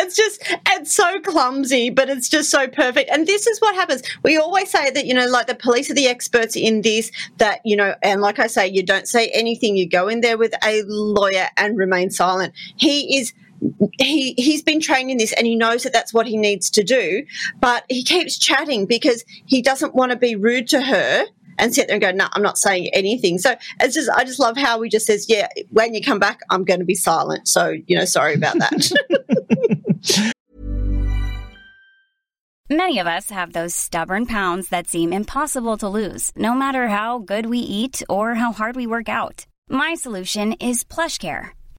it's 0.00 0.16
just 0.16 0.42
it's 0.68 0.94
so 0.94 1.20
clumsy, 1.20 1.90
but 1.90 2.08
it's 2.08 2.30
just 2.30 2.50
so 2.50 2.66
perfect. 2.66 3.10
And 3.10 3.26
this 3.26 3.46
is 3.46 3.60
what 3.60 3.74
happens. 3.74 4.02
We 4.22 4.38
always 4.38 4.70
say 4.70 4.90
that 4.90 5.04
you 5.04 5.12
know, 5.12 5.26
like 5.26 5.46
the 5.46 5.54
police 5.54 5.90
are 5.90 5.94
the 5.94 6.08
experts 6.08 6.56
in 6.56 6.80
this. 6.80 7.10
That 7.36 7.60
you 7.64 7.76
know, 7.76 7.94
and 8.02 8.22
like 8.22 8.38
I 8.38 8.46
say, 8.46 8.68
you 8.68 8.82
don't 8.82 9.06
say 9.06 9.28
anything. 9.28 9.76
You 9.76 9.88
go 9.88 10.08
in 10.08 10.20
there 10.22 10.38
with 10.38 10.54
a 10.64 10.82
lawyer 10.86 11.48
and 11.56 11.76
remain 11.76 12.10
silent. 12.10 12.54
He 12.76 13.18
is. 13.18 13.34
He 13.98 14.34
he's 14.36 14.62
been 14.62 14.80
trained 14.80 15.10
in 15.10 15.18
this 15.18 15.32
and 15.32 15.46
he 15.46 15.56
knows 15.56 15.82
that 15.82 15.92
that's 15.92 16.14
what 16.14 16.26
he 16.26 16.36
needs 16.36 16.70
to 16.70 16.82
do, 16.82 17.24
but 17.60 17.84
he 17.88 18.02
keeps 18.02 18.38
chatting 18.38 18.86
because 18.86 19.24
he 19.46 19.60
doesn't 19.62 19.94
want 19.94 20.12
to 20.12 20.16
be 20.16 20.36
rude 20.36 20.68
to 20.68 20.80
her 20.80 21.26
and 21.58 21.74
sit 21.74 21.88
there 21.88 21.94
and 21.96 22.02
go, 22.02 22.10
"No, 22.10 22.28
I'm 22.32 22.42
not 22.42 22.58
saying 22.58 22.88
anything." 22.92 23.38
So 23.38 23.54
it's 23.80 23.94
just 23.94 24.10
I 24.10 24.24
just 24.24 24.40
love 24.40 24.56
how 24.56 24.80
he 24.80 24.88
just 24.88 25.06
says, 25.06 25.26
"Yeah, 25.28 25.48
when 25.70 25.94
you 25.94 26.02
come 26.02 26.18
back, 26.18 26.40
I'm 26.50 26.64
going 26.64 26.80
to 26.80 26.86
be 26.86 26.94
silent." 26.94 27.46
So 27.46 27.74
you 27.86 27.96
know, 27.96 28.04
sorry 28.04 28.34
about 28.34 28.58
that. 28.58 30.32
Many 32.70 33.00
of 33.00 33.08
us 33.08 33.30
have 33.30 33.52
those 33.52 33.74
stubborn 33.74 34.26
pounds 34.26 34.68
that 34.68 34.86
seem 34.86 35.12
impossible 35.12 35.76
to 35.78 35.88
lose, 35.88 36.30
no 36.36 36.54
matter 36.54 36.86
how 36.86 37.18
good 37.18 37.46
we 37.46 37.58
eat 37.58 38.00
or 38.08 38.36
how 38.36 38.52
hard 38.52 38.76
we 38.76 38.86
work 38.86 39.08
out. 39.08 39.44
My 39.68 39.94
solution 39.94 40.52
is 40.54 40.84
PlushCare. 40.84 41.50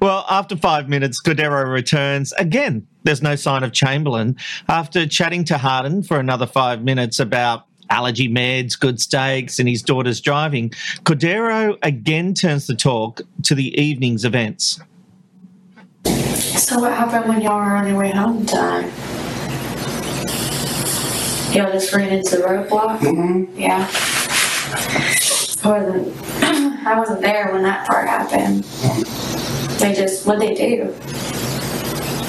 Well, 0.00 0.24
after 0.30 0.56
five 0.56 0.88
minutes, 0.88 1.20
Cordero 1.20 1.70
returns. 1.70 2.32
Again, 2.34 2.86
there's 3.04 3.22
no 3.22 3.36
sign 3.36 3.62
of 3.62 3.72
Chamberlain. 3.72 4.36
After 4.68 5.06
chatting 5.06 5.44
to 5.44 5.58
Hardin 5.58 6.02
for 6.02 6.18
another 6.18 6.46
five 6.46 6.82
minutes 6.82 7.18
about 7.20 7.66
allergy 7.90 8.28
meds, 8.28 8.78
good 8.78 9.00
steaks, 9.00 9.58
and 9.58 9.68
his 9.68 9.82
daughter's 9.82 10.20
driving, 10.20 10.70
Cordero 11.04 11.76
again 11.82 12.34
turns 12.34 12.66
the 12.66 12.74
talk 12.74 13.20
to 13.44 13.54
the 13.54 13.78
evening's 13.80 14.24
events. 14.24 14.80
So 16.04 16.80
what 16.80 16.92
happened 16.92 17.28
when 17.28 17.42
y'all 17.42 17.56
were 17.56 17.76
on 17.76 17.88
your 17.88 17.98
way 17.98 18.10
home 18.10 18.46
tonight? 18.46 18.90
Y'all 21.54 21.70
just 21.70 21.92
ran 21.92 22.08
into 22.10 22.36
the 22.36 22.42
roadblock? 22.42 22.98
Mm-hmm. 23.00 23.60
Yeah. 23.60 23.90
I 25.64 25.68
wasn't 25.68 26.16
I 26.86 26.98
wasn't 26.98 27.20
there 27.20 27.52
when 27.52 27.62
that 27.62 27.86
part 27.86 28.08
happened. 28.08 28.64
They 29.78 29.94
just 29.94 30.26
what 30.26 30.38
they 30.38 30.54
do? 30.54 30.86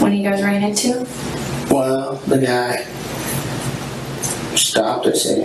When 0.02 0.14
you 0.14 0.24
guys 0.24 0.42
ran 0.42 0.64
into? 0.64 1.08
Well, 1.74 2.16
the 2.28 2.40
guy 2.40 2.86
stopped 4.56 5.06
us 5.06 5.26
and, 5.26 5.42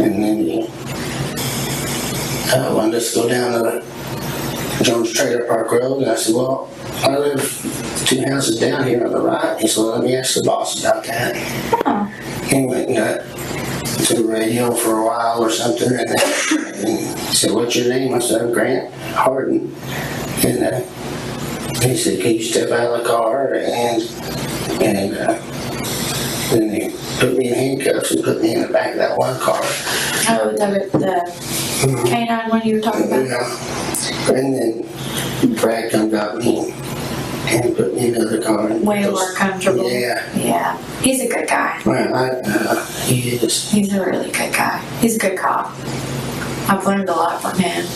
and 0.00 0.22
then 0.22 0.38
he 0.38 0.62
uh, 2.52 2.74
wanted 2.74 2.94
us 2.96 3.12
to 3.12 3.20
go 3.20 3.28
down 3.28 3.64
to 3.64 4.84
Jones 4.84 5.12
Trailer 5.12 5.44
Park 5.46 5.72
Road. 5.72 6.02
And 6.02 6.10
I 6.10 6.14
said, 6.16 6.34
well, 6.34 6.70
I 7.02 7.16
live 7.18 8.04
two 8.06 8.22
houses 8.22 8.60
down 8.60 8.86
here 8.86 9.04
on 9.04 9.12
the 9.12 9.20
right. 9.20 9.58
He 9.60 9.68
said, 9.68 9.80
well, 9.82 9.92
let 9.92 10.04
me 10.04 10.16
ask 10.16 10.34
the 10.34 10.42
boss 10.42 10.80
about 10.80 11.04
that. 11.04 11.34
He 12.46 12.64
went 12.64 12.88
and 12.88 12.96
got 12.96 13.22
to 14.06 14.14
the 14.14 14.24
radio 14.24 14.72
for 14.72 14.98
a 14.98 15.06
while 15.06 15.42
or 15.42 15.50
something 15.50 15.88
and, 15.88 16.08
then, 16.08 16.86
and 16.86 17.18
said, 17.34 17.50
what's 17.50 17.74
your 17.74 17.88
name? 17.88 18.14
I 18.14 18.20
said, 18.20 18.52
Grant 18.54 18.92
Hardin. 19.14 19.74
And 20.44 20.62
uh, 20.62 20.80
he 21.82 21.96
said, 21.96 22.20
can 22.20 22.34
you 22.34 22.42
step 22.42 22.70
out 22.70 22.92
of 22.94 23.02
the 23.02 23.08
car? 23.08 23.54
And, 23.54 24.02
and 24.82 25.14
uh, 25.16 25.38
then 26.50 26.68
they 26.68 26.90
put 27.18 27.36
me 27.36 27.48
in 27.48 27.54
handcuffs 27.54 28.10
and 28.12 28.24
put 28.24 28.40
me 28.42 28.54
in 28.54 28.62
the 28.62 28.68
back 28.68 28.92
of 28.92 28.98
that 28.98 29.16
one 29.18 29.38
car. 29.40 29.60
Oh, 30.28 30.50
the 30.56 30.88
the 30.92 32.02
canine 32.08 32.48
one 32.50 32.62
you 32.66 32.76
were 32.76 32.80
talking 32.80 33.06
about? 33.06 33.26
Yeah. 33.26 34.32
And 34.34 34.54
then 34.54 35.54
Brad 35.56 35.92
come 35.92 36.10
got 36.10 36.36
me 36.38 36.72
and 37.48 37.76
put 37.76 37.94
me 37.94 38.08
in 38.08 38.14
another 38.16 38.42
car. 38.42 38.68
and 38.68 38.86
Way 38.86 39.08
more 39.08 39.32
comfortable. 39.34 39.88
Yeah. 39.90 40.28
Yeah. 40.36 40.78
He's 41.00 41.20
a 41.20 41.28
good 41.28 41.48
guy. 41.48 41.80
Well, 41.86 42.14
I, 42.14 42.28
uh, 42.44 42.86
he 43.04 43.30
is. 43.36 43.70
He's 43.70 43.92
a 43.92 44.04
really 44.04 44.30
good 44.30 44.52
guy. 44.52 44.78
He's 45.00 45.16
a 45.16 45.18
good 45.18 45.38
cop. 45.38 45.72
I've 46.68 46.84
learned 46.84 47.08
a 47.08 47.12
lot 47.12 47.40
from 47.40 47.56
him. 47.58 47.86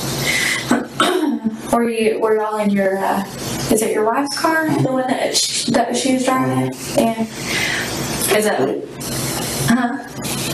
Were 1.73 1.89
you 1.89 2.19
were 2.21 2.37
y'all 2.37 2.57
in 2.59 2.71
your 2.71 2.99
uh, 2.99 3.25
is 3.71 3.83
it 3.83 3.93
your 3.93 4.05
wife's 4.05 4.39
car? 4.39 4.69
The 4.83 4.93
one 4.93 5.07
that 5.09 5.37
she, 5.37 5.71
that 5.73 5.97
she 5.97 6.15
was 6.15 6.25
driving? 6.25 6.73
Yeah. 6.97 7.23
Is 7.23 8.47
it 8.47 8.89
huh? 9.69 10.07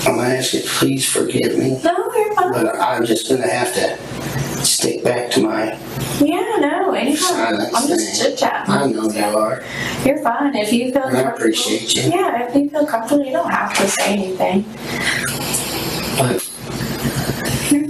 I'm 0.08 0.16
gonna 0.16 0.28
ask 0.34 0.54
you, 0.54 0.60
please 0.64 1.04
forgive 1.08 1.58
me. 1.58 1.80
No, 1.82 2.12
you're 2.14 2.34
fine. 2.34 2.52
But 2.52 2.76
I'm 2.76 3.04
just 3.04 3.28
gonna 3.28 3.48
have 3.48 3.72
to 3.74 4.64
stick 4.64 5.02
back 5.04 5.30
to 5.32 5.40
my 5.42 5.78
Yeah, 6.20 6.56
no, 6.60 6.92
anytime. 6.92 7.16
silence. 7.16 7.74
I'm 7.74 7.88
just 7.88 8.20
chit 8.20 8.38
chatting. 8.38 8.72
I 8.74 8.86
know 8.86 9.10
you 9.10 9.24
are. 9.36 9.62
You're 10.04 10.22
fine. 10.22 10.54
If 10.56 10.72
you 10.72 10.92
feel 10.92 11.02
I 11.02 11.10
comfortable. 11.12 11.34
appreciate 11.36 11.94
you. 11.96 12.02
Yeah, 12.10 12.46
if 12.48 12.54
you 12.54 12.68
feel 12.70 12.86
comfortable, 12.86 13.24
you 13.24 13.32
don't 13.32 13.50
have 13.50 13.74
to 13.76 13.88
say 13.88 14.12
anything. 14.12 14.64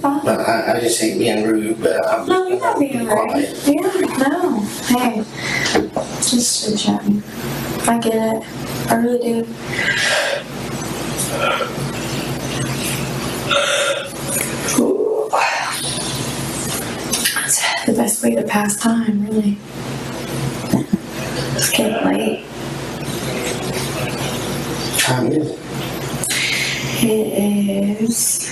Fine. 0.07 0.25
but 0.25 0.39
I, 0.41 0.77
I 0.77 0.81
just 0.81 1.01
hate 1.01 1.19
being 1.19 1.43
rude, 1.45 1.81
but 1.83 2.07
I'm 2.07 2.29
No, 2.29 2.47
you're 2.47 2.61
not 2.61 2.79
being 2.79 2.93
be 2.93 2.99
rude. 2.99 3.09
quiet. 3.09 3.59
Yeah, 3.67 4.29
no. 4.29 4.61
Hey, 4.87 5.25
just 6.23 6.65
chit 6.65 6.79
chatting. 6.79 7.23
I 7.89 7.99
get 7.99 8.15
it. 8.15 8.91
I 8.91 8.95
really 8.95 9.19
do. 9.43 9.47
Ooh. 14.79 15.29
That's 17.35 17.87
the 17.87 17.93
best 17.93 18.23
way 18.23 18.35
to 18.35 18.43
pass 18.43 18.77
time, 18.81 19.27
really. 19.27 19.59
It's 21.57 21.71
getting 21.71 22.07
late. 22.07 22.45
Time 24.99 25.33
is 25.33 25.51
it? 25.51 25.66
It 26.99 28.01
is 28.01 28.49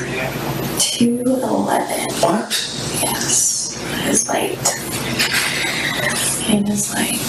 two 0.78 1.22
eleven. 1.26 2.06
What? 2.20 2.50
Yes, 3.02 3.78
it 3.80 4.08
is 4.10 4.28
late. 4.28 4.58
It 6.50 6.68
is 6.68 6.94
late. 6.94 7.20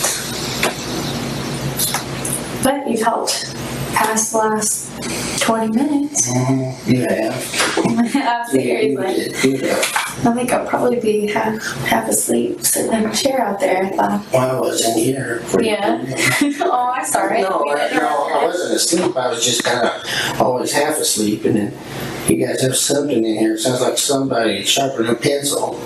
But 2.63 2.89
you've 2.89 3.01
helped 3.01 3.55
past 3.93 4.31
the 4.33 4.37
last 4.39 5.41
20 5.41 5.71
minutes. 5.77 6.25
Have. 6.33 8.15
I'm 8.15 8.45
seriously. 8.47 9.49
You 9.49 9.57
have. 9.67 10.14
I 10.25 10.33
think 10.33 10.51
I'll 10.51 10.65
probably 10.67 10.99
be 10.99 11.27
half, 11.31 11.61
half 11.85 12.09
asleep 12.09 12.61
sitting 12.61 12.91
in 12.93 13.05
a 13.05 13.13
chair 13.15 13.41
out 13.41 13.59
there. 13.59 13.85
I 13.85 13.89
thought, 13.91 14.25
Well, 14.33 14.57
I 14.57 14.59
wasn't 14.59 14.97
here. 14.97 15.39
for- 15.45 15.61
yeah. 15.61 16.03
oh, 16.61 16.93
I'm 16.95 17.05
sorry. 17.05 17.41
No, 17.43 17.63
I, 17.69 17.91
no, 17.93 18.07
I 18.33 18.45
wasn't 18.45 18.73
asleep. 18.73 19.15
I 19.15 19.27
was 19.29 19.43
just 19.45 19.63
kind 19.63 19.87
of 19.87 20.41
always 20.41 20.71
half 20.71 20.97
asleep, 20.97 21.45
and 21.45 21.55
then 21.55 21.73
you 22.27 22.43
guys 22.45 22.61
have 22.61 22.75
something 22.75 23.23
in 23.23 23.35
here. 23.37 23.53
It 23.53 23.59
sounds 23.59 23.81
like 23.81 23.97
somebody 23.99 24.63
sharpening 24.63 25.11
a 25.11 25.15
pencil. 25.15 25.79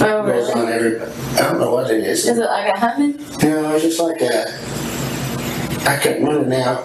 Oh, 0.00 0.22
Goes 0.26 0.48
really? 0.48 0.52
on 0.52 0.68
every. 0.72 1.00
I 1.00 1.42
don't 1.50 1.58
know 1.60 1.72
what 1.72 1.90
it 1.90 2.04
is. 2.04 2.26
Is 2.28 2.36
it 2.38 2.44
like 2.44 2.74
a 2.74 2.78
humming? 2.78 3.16
No, 3.42 3.74
it's 3.74 3.84
just 3.84 4.00
like 4.00 4.20
a. 4.20 4.46
I 5.88 5.96
couldn't 6.02 6.24
run 6.26 6.42
it 6.42 6.48
now. 6.48 6.84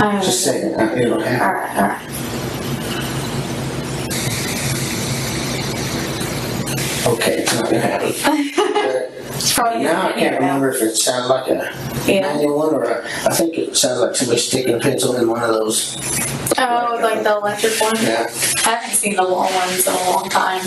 Oh, 0.00 0.20
Just 0.22 0.46
a 0.46 0.50
second. 0.52 0.74
uh, 0.80 0.94
It'll 0.94 1.20
happen. 1.20 1.42
All 1.42 1.52
right, 1.52 1.76
all 1.76 1.88
right. 1.88 2.27
Okay, 7.08 7.38
it's 7.42 7.54
not 7.54 7.64
gonna 7.64 7.80
happen. 7.80 8.12
It's 9.38 9.52
probably 9.54 9.84
Now 9.84 10.08
I 10.08 10.12
can't 10.12 10.34
remember 10.34 10.70
if 10.72 10.82
it 10.82 10.96
sounded 10.96 11.28
like 11.28 11.46
a 11.48 11.72
Yeah. 12.10 12.22
manual 12.22 12.58
one 12.58 12.74
or 12.74 12.82
a, 12.82 13.04
I 13.24 13.32
think 13.34 13.56
it 13.56 13.76
sounds 13.76 14.00
like 14.00 14.16
somebody 14.16 14.40
sticking 14.40 14.74
a 14.74 14.78
pencil 14.80 15.14
in 15.14 15.28
one 15.28 15.40
of 15.44 15.50
those. 15.50 15.94
Oh, 16.58 16.98
like 17.00 17.22
the 17.22 17.36
electric 17.36 17.80
one? 17.80 17.94
Yeah. 18.02 18.26
I 18.66 18.70
haven't 18.74 18.96
seen 18.96 19.14
the 19.14 19.22
long 19.22 19.48
ones 19.54 19.86
in 19.86 19.92
a 19.94 20.10
long 20.10 20.28
time. 20.28 20.62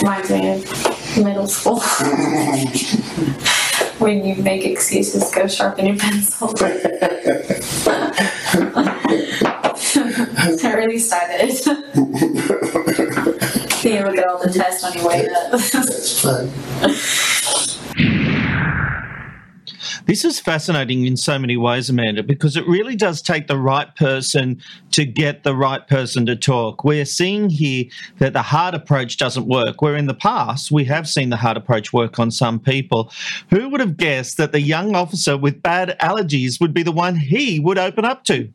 Reminds 0.00 0.30
me 0.30 0.50
of 0.52 0.64
middle 1.24 1.48
school. 1.48 1.80
when 3.98 4.24
you 4.24 4.36
make 4.36 4.64
excuses, 4.64 5.28
go 5.34 5.48
sharpen 5.48 5.86
your 5.86 5.96
pencil. 5.96 6.54
At 10.64 10.88
least 10.88 11.12
I 11.12 11.46
did. 11.46 12.81
You 13.90 14.04
look 14.04 14.18
at 14.18 14.26
all 14.26 14.42
the 14.42 14.52
tests 14.52 14.84
on 14.84 14.92
your 14.94 15.06
way 15.08 15.28
up. 15.28 15.50
That's 15.52 16.20
fun. 16.20 16.50
This 20.04 20.24
is 20.24 20.40
fascinating 20.40 21.06
in 21.06 21.16
so 21.16 21.38
many 21.38 21.56
ways, 21.56 21.88
Amanda, 21.88 22.24
because 22.24 22.56
it 22.56 22.66
really 22.66 22.96
does 22.96 23.22
take 23.22 23.46
the 23.46 23.56
right 23.56 23.94
person 23.94 24.60
to 24.90 25.04
get 25.04 25.44
the 25.44 25.54
right 25.54 25.86
person 25.86 26.26
to 26.26 26.34
talk. 26.34 26.82
We're 26.82 27.04
seeing 27.04 27.48
here 27.48 27.84
that 28.18 28.32
the 28.32 28.42
hard 28.42 28.74
approach 28.74 29.16
doesn't 29.16 29.46
work, 29.46 29.80
where 29.80 29.94
in 29.94 30.06
the 30.06 30.14
past 30.14 30.72
we 30.72 30.84
have 30.86 31.08
seen 31.08 31.30
the 31.30 31.36
hard 31.36 31.56
approach 31.56 31.92
work 31.92 32.18
on 32.18 32.32
some 32.32 32.58
people. 32.58 33.12
Who 33.50 33.68
would 33.68 33.80
have 33.80 33.96
guessed 33.96 34.38
that 34.38 34.50
the 34.50 34.60
young 34.60 34.96
officer 34.96 35.36
with 35.36 35.62
bad 35.62 35.96
allergies 36.00 36.60
would 36.60 36.74
be 36.74 36.82
the 36.82 36.90
one 36.90 37.14
he 37.14 37.60
would 37.60 37.78
open 37.78 38.04
up 38.04 38.24
to? 38.24 38.52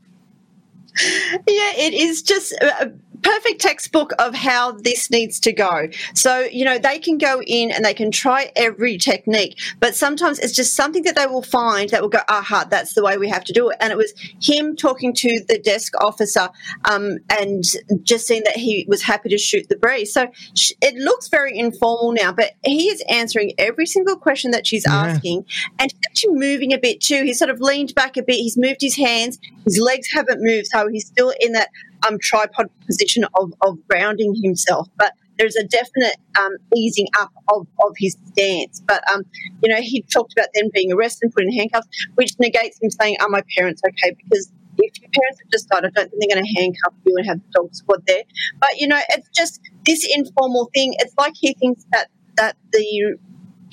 Yeah, 1.00 1.74
it 1.78 1.94
is 1.94 2.22
just 2.24 2.54
a 2.54 2.92
perfect 3.22 3.62
textbook 3.62 4.12
of 4.20 4.36
how 4.36 4.72
this 4.72 5.10
needs 5.10 5.40
to 5.42 5.52
go. 5.52 5.88
So, 6.14 6.42
you 6.52 6.66
know, 6.66 6.78
they 6.78 7.00
can 7.00 7.18
go 7.18 7.42
in 7.46 7.72
and 7.72 7.84
they 7.84 7.94
can 7.94 8.12
try 8.12 8.52
every 8.56 8.98
technique, 8.98 9.60
but 9.80 9.96
sometimes 9.96 10.40
it's 10.40 10.54
just 10.54 10.76
something 10.76 11.04
that 11.04 11.16
they 11.16 11.26
will 11.26 11.42
find 11.42 11.90
that 11.90 12.02
will 12.02 12.10
go, 12.10 12.22
aha, 12.30 12.66
that's 12.70 12.94
the 12.94 13.04
way 13.04 13.18
we 13.18 13.30
have 13.30 13.44
to 13.46 13.54
do 13.54 13.70
it. 13.70 13.78
And 13.80 13.92
it 13.92 13.98
was 13.98 14.14
him 14.42 14.76
talking 14.76 15.14
to 15.16 15.44
the 15.48 15.60
desk 15.60 15.94
officer 16.02 16.50
um, 16.86 17.18
and 17.40 17.64
just 18.04 18.28
seeing 18.28 18.44
that 18.44 18.58
he 18.58 18.86
was 18.88 19.02
happy 19.02 19.30
to 19.30 19.38
shoot 19.38 19.68
the 19.70 19.76
breeze. 19.76 20.14
So 20.14 20.28
sh- 20.56 20.74
it 20.82 20.96
looks 20.96 21.28
very 21.28 21.58
informal 21.58 22.12
now, 22.12 22.32
but 22.32 22.52
he 22.64 22.88
is 22.90 23.04
answering 23.10 23.54
every 23.58 23.86
single 23.86 24.16
question 24.16 24.52
that 24.52 24.68
she's 24.68 24.86
asking 24.88 25.46
and 25.80 25.94
actually 26.06 26.36
moving 26.36 26.74
a 26.74 26.78
bit 26.78 27.02
too. 27.02 27.24
He's 27.24 27.40
sort 27.40 27.50
of 27.50 27.60
leaned 27.60 27.96
back 27.96 28.18
a 28.18 28.24
bit, 28.24 28.36
he's 28.36 28.58
moved 28.58 28.82
his 28.82 28.96
hands, 28.96 29.40
his 29.66 29.80
legs 29.80 30.08
haven't 30.12 30.42
moved, 30.42 30.68
so 30.68 30.88
he's 30.88 31.08
still 31.08 31.34
in 31.40 31.54
that 31.54 31.70
um, 32.06 32.18
tripod 32.22 32.68
position 32.86 33.26
of, 33.40 33.54
of 33.62 33.78
grounding 33.88 34.36
himself. 34.44 34.88
But 34.98 35.14
there's 35.38 35.56
a 35.56 35.64
definite 35.64 36.16
um, 36.40 36.54
easing 36.76 37.08
up 37.20 37.32
of, 37.54 37.68
of 37.86 37.94
his 37.98 38.18
stance. 38.28 38.82
But, 38.88 39.04
um, 39.12 39.24
you 39.62 39.70
know, 39.70 39.82
he 39.82 40.02
talked 40.02 40.34
about 40.34 40.48
them 40.56 40.70
being 40.74 40.92
arrested 40.92 41.26
and 41.28 41.34
put 41.34 41.44
in 41.44 41.52
handcuffs, 41.54 41.88
which 42.16 42.32
negates 42.40 42.80
him 42.82 42.90
saying, 42.90 43.18
Are 43.22 43.30
my 43.30 43.44
parents 43.56 43.82
okay? 43.88 44.16
Because 44.24 44.52
if 44.80 45.00
your 45.02 45.10
parents 45.12 45.40
have 45.42 45.52
just 45.52 45.70
died, 45.70 45.86
I 45.86 45.90
don't 45.90 46.10
think 46.10 46.14
they're 46.20 46.36
going 46.36 46.46
to 46.46 46.62
handcuff 46.62 46.94
you 47.06 47.16
and 47.18 47.26
have 47.28 47.38
the 47.38 47.62
dog 47.62 47.74
squad 47.76 48.04
there. 48.08 48.24
But, 48.60 48.70
you 48.78 48.88
know, 48.88 49.00
it's 49.10 49.30
just 49.36 49.60
this 49.86 50.08
informal 50.16 50.70
thing. 50.74 50.96
It's 51.00 51.14
like 51.18 51.34
he 51.36 51.54
thinks 51.54 51.86
that, 51.92 52.08
that 52.38 52.58
the 52.72 53.18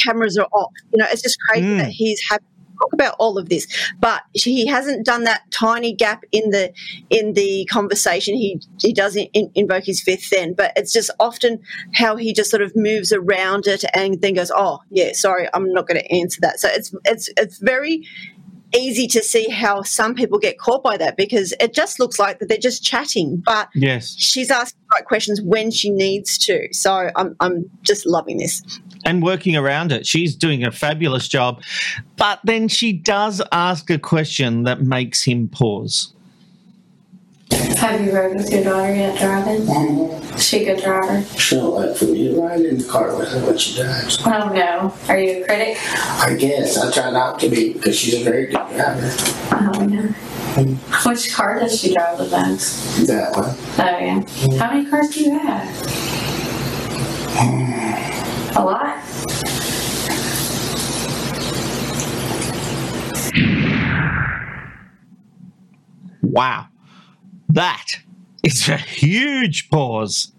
cameras 0.02 0.36
are 0.38 0.48
off. 0.52 0.72
You 0.92 0.98
know, 0.98 1.06
it's 1.10 1.22
just 1.22 1.38
crazy 1.48 1.66
Mm. 1.66 1.78
that 1.78 1.88
he's 1.88 2.20
happy 2.28 2.44
talk 2.78 2.92
about 2.92 3.14
all 3.18 3.38
of 3.38 3.48
this, 3.48 3.66
but 4.00 4.22
he 4.32 4.66
hasn't 4.66 5.06
done 5.06 5.24
that 5.24 5.42
tiny 5.50 5.92
gap 5.92 6.24
in 6.32 6.50
the 6.50 6.72
in 7.10 7.34
the 7.34 7.66
conversation. 7.70 8.34
He 8.34 8.60
he 8.80 8.92
doesn't 8.92 9.28
in, 9.32 9.50
invoke 9.54 9.84
his 9.84 10.00
fifth 10.00 10.30
then, 10.30 10.54
but 10.54 10.72
it's 10.76 10.92
just 10.92 11.10
often 11.20 11.60
how 11.94 12.16
he 12.16 12.32
just 12.32 12.50
sort 12.50 12.62
of 12.62 12.74
moves 12.74 13.12
around 13.12 13.66
it 13.66 13.84
and 13.94 14.20
then 14.20 14.34
goes, 14.34 14.50
"Oh, 14.54 14.80
yeah, 14.90 15.12
sorry, 15.12 15.48
I'm 15.54 15.72
not 15.72 15.86
going 15.86 16.00
to 16.00 16.12
answer 16.12 16.40
that." 16.42 16.60
So 16.60 16.68
it's 16.68 16.94
it's 17.04 17.30
it's 17.36 17.58
very 17.58 18.06
easy 18.74 19.06
to 19.08 19.22
see 19.22 19.48
how 19.48 19.82
some 19.82 20.14
people 20.14 20.38
get 20.38 20.58
caught 20.58 20.82
by 20.82 20.96
that 20.96 21.16
because 21.16 21.54
it 21.60 21.72
just 21.74 21.98
looks 22.00 22.18
like 22.18 22.38
that 22.38 22.48
they're 22.48 22.58
just 22.58 22.82
chatting, 22.84 23.42
but 23.44 23.68
Yes. 23.74 24.14
she's 24.18 24.50
asking 24.50 24.78
the 24.90 24.96
right 24.98 25.04
questions 25.06 25.40
when 25.42 25.70
she 25.70 25.90
needs 25.90 26.38
to. 26.38 26.68
So 26.72 27.10
I'm 27.16 27.36
I'm 27.40 27.70
just 27.82 28.06
loving 28.06 28.38
this. 28.38 28.62
and 29.06 29.22
working 29.22 29.54
around 29.54 29.92
it. 29.92 30.06
She's 30.06 30.34
doing 30.34 30.64
a 30.64 30.70
fabulous 30.72 31.28
job. 31.28 31.62
But 32.16 32.40
then 32.44 32.68
she 32.68 32.92
does 32.92 33.42
ask 33.52 33.90
a 33.90 33.98
question 33.98 34.62
that 34.62 34.80
makes 34.80 35.22
him 35.22 35.48
pause. 35.48 36.13
Have 37.78 38.00
you 38.00 38.12
rode 38.12 38.36
with 38.36 38.50
your 38.50 38.64
daughter 38.64 38.94
yet 38.94 39.18
driving? 39.18 39.68
Is 40.34 40.42
she 40.42 40.64
a 40.66 40.74
good 40.74 40.82
driver? 40.82 41.22
She 41.38 41.56
don't 41.56 41.74
like 41.74 41.96
for 41.96 42.06
me 42.06 42.28
to 42.28 42.40
ride 42.40 42.60
in 42.60 42.78
the 42.78 42.84
car 42.84 43.16
with 43.16 43.28
her 43.30 43.44
when 43.46 43.58
she 43.58 43.74
drives. 43.76 44.18
Oh 44.26 44.48
no. 44.48 44.94
Are 45.08 45.18
you 45.18 45.42
a 45.42 45.44
critic? 45.46 45.76
I 45.92 46.34
guess 46.38 46.76
I 46.78 46.90
try 46.90 47.10
not 47.10 47.38
to 47.40 47.48
be 47.48 47.72
because 47.74 47.96
she's 47.96 48.14
a 48.14 48.24
very 48.24 48.46
good 48.46 48.66
driver. 48.74 49.10
Oh 49.52 49.84
no. 49.86 50.14
Which 51.06 51.34
car 51.34 51.58
does 51.60 51.80
she 51.80 51.92
drive 51.92 52.18
the 52.18 52.28
most? 52.28 53.06
That 53.06 53.36
one. 53.36 53.50
Oh 53.50 53.76
yeah. 53.78 54.22
How 54.58 54.72
many 54.72 54.88
cars 54.88 55.10
do 55.10 55.20
you 55.24 55.38
have? 55.38 55.68
A 58.56 58.64
lot. 58.64 59.02
Wow. 66.22 66.68
That 67.54 68.00
is 68.42 68.68
a 68.68 68.76
huge 68.76 69.70
pause. 69.70 70.32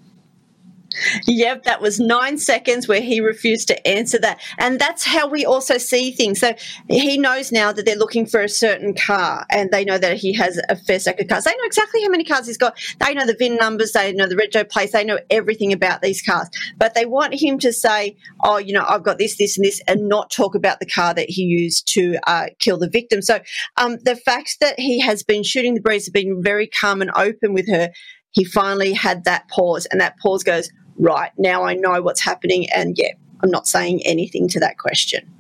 Yep, 1.28 1.64
that 1.64 1.82
was 1.82 2.00
nine 2.00 2.38
seconds 2.38 2.88
where 2.88 3.02
he 3.02 3.20
refused 3.20 3.68
to 3.68 3.88
answer 3.88 4.18
that. 4.20 4.42
And 4.58 4.80
that's 4.80 5.04
how 5.04 5.28
we 5.28 5.46
also 5.46 5.78
see 5.78 6.12
things. 6.12 6.40
So 6.40 6.54
he 6.90 7.18
knows 7.18 7.52
now 7.52 7.72
that 7.72 7.86
they're 7.86 7.96
looking 7.96 8.26
for 8.26 8.42
a 8.42 8.50
certain 8.50 8.94
car 8.94 9.46
and 9.50 9.72
they 9.72 9.86
know 9.86 9.98
that 9.98 10.18
he 10.18 10.34
has 10.34 10.60
a 10.70 10.76
fair 10.76 11.00
stack 11.00 11.20
of 11.20 11.28
cars. 11.28 11.44
They 11.44 11.52
know 11.52 11.66
exactly 11.66 12.02
how 12.04 12.10
many 12.10 12.24
cars 12.24 12.48
he's 12.48 12.58
got. 12.58 12.78
They 13.00 13.14
know 13.14 13.26
the 13.26 13.36
VIN 13.38 13.58
numbers, 13.58 13.92
they 13.92 14.14
know 14.14 14.28
the 14.28 14.36
retro 14.36 14.64
plates, 14.64 14.94
they 14.94 15.04
know 15.04 15.20
everything 15.30 15.74
about 15.74 16.02
these 16.02 16.22
cars. 16.22 16.50
But 16.78 16.94
they 16.94 17.06
want 17.06 17.34
him 17.34 17.60
to 17.60 17.74
say, 17.74 18.16
oh, 18.44 18.58
you 18.58 18.74
know, 18.74 18.86
I've 18.88 19.04
got 19.04 19.18
this, 19.18 19.38
this, 19.38 19.58
and 19.58 19.66
this, 19.66 19.82
and 19.88 20.08
not 20.08 20.32
talk 20.32 20.56
about 20.56 20.80
the 20.80 20.86
car 20.86 21.14
that 21.14 21.30
he 21.30 21.44
used 21.44 21.88
to 21.94 22.18
uh, 22.28 22.48
kill 22.60 22.78
the 22.78 22.90
victim. 22.90 23.22
So 23.22 23.40
um, 23.78 23.98
the 24.04 24.16
fact 24.16 24.58
that 24.62 24.80
he 24.80 25.00
has 25.00 25.24
been 25.24 25.44
shooting 25.44 25.74
the 25.74 25.82
breeze, 25.82 26.06
has 26.06 26.12
been 26.12 26.42
very 26.42 26.68
calm 26.68 27.02
and 27.02 27.12
open 27.16 27.54
with 27.54 27.70
her, 27.70 27.92
he 28.32 28.44
finally 28.44 28.92
had 28.92 29.24
that 29.24 29.48
pause, 29.48 29.86
and 29.86 30.02
that 30.02 30.18
pause 30.20 30.44
goes, 30.44 30.70
right, 30.98 31.32
now 31.38 31.64
I 31.64 31.74
know 31.74 32.02
what's 32.02 32.22
happening. 32.22 32.70
And 32.72 32.98
yeah, 32.98 33.14
I'm 33.42 33.52
not 33.52 33.68
saying 33.68 34.02
anything 34.06 34.48
to 34.50 34.60
that 34.60 34.78
question. 34.78 35.32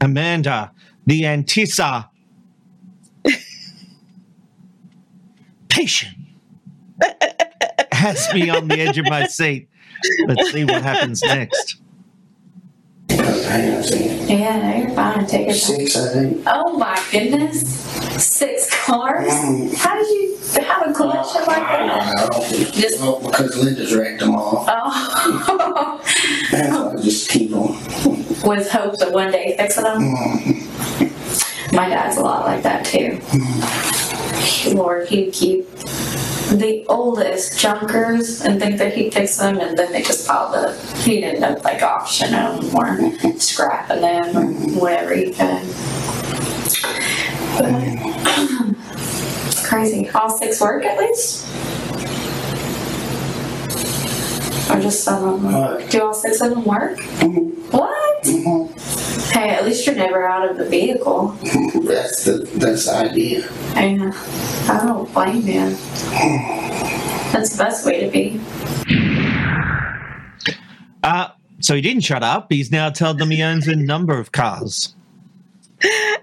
Amanda, 0.00 0.72
the 1.06 1.22
Antissa. 1.22 2.08
Patient. 5.68 6.16
Has 7.92 8.32
me 8.34 8.50
on 8.50 8.68
the 8.68 8.78
edge 8.80 8.98
of 8.98 9.06
my 9.06 9.26
seat. 9.26 9.68
Let's 10.26 10.52
see 10.52 10.64
what 10.64 10.82
happens 10.82 11.22
next. 11.22 11.76
On 13.54 13.60
a. 13.60 14.26
Yeah, 14.26 14.58
no, 14.58 14.76
you're 14.78 14.90
fine. 14.96 15.26
Take 15.26 15.46
your 15.46 15.54
time. 15.54 15.76
Six, 15.76 15.96
I 15.96 16.12
think. 16.12 16.42
Oh 16.46 16.76
my 16.76 17.00
goodness. 17.12 17.60
Six 18.22 18.84
cars? 18.84 19.28
Mm. 19.30 19.74
How 19.76 19.94
did 19.94 20.08
you 20.08 20.38
have 20.60 20.88
a 20.88 20.92
collection 20.92 21.42
uh, 21.42 21.46
like 21.46 21.56
that? 21.58 22.16
I 22.18 22.26
don't 22.26 22.44
think, 22.44 22.72
Just- 22.74 23.00
well, 23.00 23.20
because 23.20 23.56
Linda's 23.56 23.94
wrecked 23.94 24.20
them 24.20 24.34
all. 24.34 24.64
Oh. 24.68 26.00
I 26.52 26.96
just 27.00 27.30
keep 27.30 27.50
them. 27.50 27.68
With 28.48 28.68
hopes 28.70 29.00
of 29.02 29.12
one 29.12 29.30
day 29.30 29.54
fixing 29.56 29.84
them? 29.84 30.02
Mm. 30.02 31.72
My 31.72 31.88
dad's 31.88 32.16
a 32.16 32.22
lot 32.22 32.44
like 32.46 32.62
that 32.64 32.84
too. 32.84 33.18
Mm. 33.20 34.03
Lord, 34.74 35.08
he'd 35.08 35.32
keep 35.32 35.68
the 36.50 36.84
oldest 36.88 37.58
junkers 37.58 38.40
and 38.42 38.60
think 38.60 38.78
that 38.78 38.94
he'd 38.94 39.12
fix 39.14 39.36
them, 39.38 39.58
and 39.58 39.76
then 39.76 39.90
they 39.92 40.02
just 40.02 40.26
pile 40.26 40.54
up. 40.54 40.76
He'd 40.98 41.24
end 41.24 41.42
up 41.44 41.64
like 41.64 41.82
auctioning 41.82 42.32
them 42.32 42.74
or 42.76 42.98
scrapping 43.40 44.00
them 44.02 44.36
or 44.36 44.46
whatever 44.80 45.14
he 45.14 45.32
could. 45.32 45.62
It's 49.46 49.66
crazy. 49.68 50.08
All 50.10 50.30
six 50.30 50.60
work 50.60 50.84
at 50.84 50.98
least? 50.98 51.46
Or 54.70 54.80
just 54.80 55.04
some 55.04 55.24
of 55.28 55.42
them? 55.42 55.52
What? 55.52 55.82
Uh, 55.82 55.86
Do 55.88 56.02
all 56.02 56.14
six 56.14 56.40
of 56.40 56.50
them 56.50 56.64
work? 56.64 56.98
Mm-hmm. 56.98 57.70
What? 57.76 58.22
Mm-hmm. 58.24 58.53
Hey, 59.34 59.50
at 59.50 59.64
least 59.64 59.84
you're 59.84 59.96
never 59.96 60.28
out 60.28 60.48
of 60.48 60.58
the 60.58 60.64
vehicle. 60.64 61.28
That's 61.82 62.24
the 62.24 62.48
that's 62.54 62.86
the 62.86 62.94
idea. 62.94 63.48
I, 63.74 64.12
I 64.72 64.86
don't 64.86 65.12
blame 65.12 65.44
you. 65.44 65.70
That's 67.32 67.56
the 67.56 67.64
best 67.64 67.84
way 67.84 68.04
to 68.04 68.10
be. 68.12 68.40
Uh, 71.02 71.30
so 71.58 71.74
he 71.74 71.80
didn't 71.80 72.02
shut 72.02 72.22
up. 72.22 72.46
He's 72.48 72.70
now 72.70 72.90
told 72.90 73.18
them 73.18 73.32
he 73.32 73.42
owns 73.42 73.66
a 73.66 73.74
number 73.74 74.16
of 74.16 74.30
cars. 74.30 74.94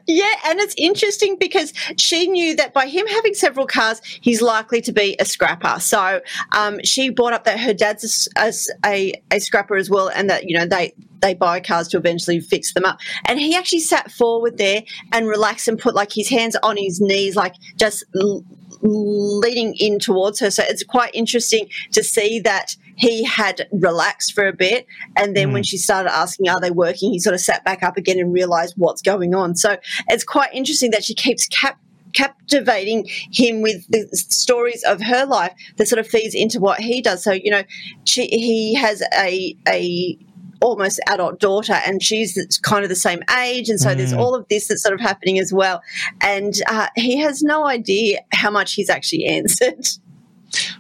Yeah, 0.08 0.34
and 0.45 0.62
it's 0.62 0.74
interesting 0.78 1.36
because 1.38 1.74
she 1.97 2.28
knew 2.28 2.56
that 2.56 2.74
by 2.74 2.88
him 2.88 3.06
having 3.08 3.34
several 3.34 3.67
cars, 3.67 4.02
he's 4.21 4.41
likely 4.41 4.80
to 4.82 4.93
be 4.93 5.17
a 5.19 5.26
scrapper. 5.26 5.82
So 5.82 6.21
um, 6.54 6.80
she 6.86 7.10
brought 7.10 7.34
up 7.34 7.43
that 7.43 7.60
her 7.60 7.74
dad's 7.74 8.30
a, 8.38 8.39
as 8.39 8.69
a, 8.86 9.13
a 9.32 9.39
scrapper 9.39 9.76
as 9.76 9.89
well, 9.89 10.10
and 10.10 10.30
that 10.30 10.50
you 10.50 10.58
know 10.58 10.65
they 10.65 10.93
they 11.21 11.34
buy 11.34 11.60
cars 11.60 11.88
to 11.89 11.97
eventually 11.97 12.39
fix 12.39 12.73
them 12.73 12.86
up. 12.86 12.99
And 13.27 13.39
he 13.39 13.55
actually 13.55 13.79
sat 13.79 14.12
forward 14.12 14.57
there 14.57 14.84
and 15.12 15.27
relaxed 15.27 15.67
and 15.67 15.79
put 15.79 15.95
like 15.95 16.12
his 16.12 16.29
hands 16.29 16.55
on 16.63 16.77
his 16.77 16.99
knees, 16.99 17.36
like 17.36 17.55
just 17.77 18.03
l- 18.19 18.43
leaning 18.81 19.75
in 19.75 19.99
towards 19.99 20.39
her. 20.39 20.49
So 20.51 20.63
it's 20.67 20.84
quite 20.84 21.12
interesting 21.13 21.67
to 21.91 22.03
see 22.03 22.39
that 22.41 22.75
he 22.95 23.23
had 23.23 23.67
relaxed 23.71 24.34
for 24.34 24.47
a 24.47 24.53
bit. 24.53 24.86
And 25.15 25.36
then 25.36 25.53
when 25.53 25.63
mm. 25.63 25.67
she 25.67 25.77
started 25.77 26.12
asking, 26.13 26.49
Are 26.49 26.60
they 26.60 26.71
working? 26.71 27.12
he 27.12 27.19
sort 27.19 27.34
of 27.34 27.41
sat 27.41 27.63
back 27.63 27.84
up 27.84 27.97
again 27.97 28.19
and 28.19 28.34
realized 28.34 28.75
what's 28.77 29.01
going 29.01 29.34
on. 29.36 29.55
So 29.55 29.77
it's 30.07 30.23
quite 30.23 30.53
interesting 30.53 30.91
that 30.91 31.03
she 31.03 31.13
keeps 31.13 31.47
cap- 31.47 31.79
captivating 32.13 33.07
him 33.31 33.62
with 33.62 33.88
the 33.89 34.07
stories 34.13 34.84
of 34.84 35.01
her 35.01 35.25
life 35.25 35.53
that 35.77 35.88
sort 35.88 35.99
of 35.99 36.07
feeds 36.07 36.36
into 36.36 36.60
what 36.60 36.79
he 36.79 37.01
does. 37.01 37.23
So, 37.23 37.31
you 37.31 37.51
know, 37.51 37.63
she, 38.05 38.27
he 38.27 38.73
has 38.75 39.01
a, 39.13 39.55
a, 39.67 40.17
almost 40.62 41.00
adult 41.08 41.39
daughter 41.39 41.74
and 41.86 42.02
she's 42.04 42.60
kind 42.63 42.84
of 42.84 42.89
the 42.89 42.95
same 42.95 43.21
age 43.39 43.67
and 43.69 43.80
so 43.80 43.93
there's 43.95 44.13
Mm. 44.13 44.19
all 44.19 44.36
of 44.36 44.45
this 44.50 44.67
that's 44.67 44.82
sort 44.84 44.93
of 44.93 45.00
happening 45.02 45.39
as 45.39 45.52
well 45.52 45.82
and 46.21 46.62
uh, 46.67 46.88
he 46.95 47.17
has 47.17 47.41
no 47.41 47.65
idea 47.65 48.19
how 48.34 48.52
much 48.52 48.74
he's 48.74 48.89
actually 48.89 49.26
answered 49.26 49.88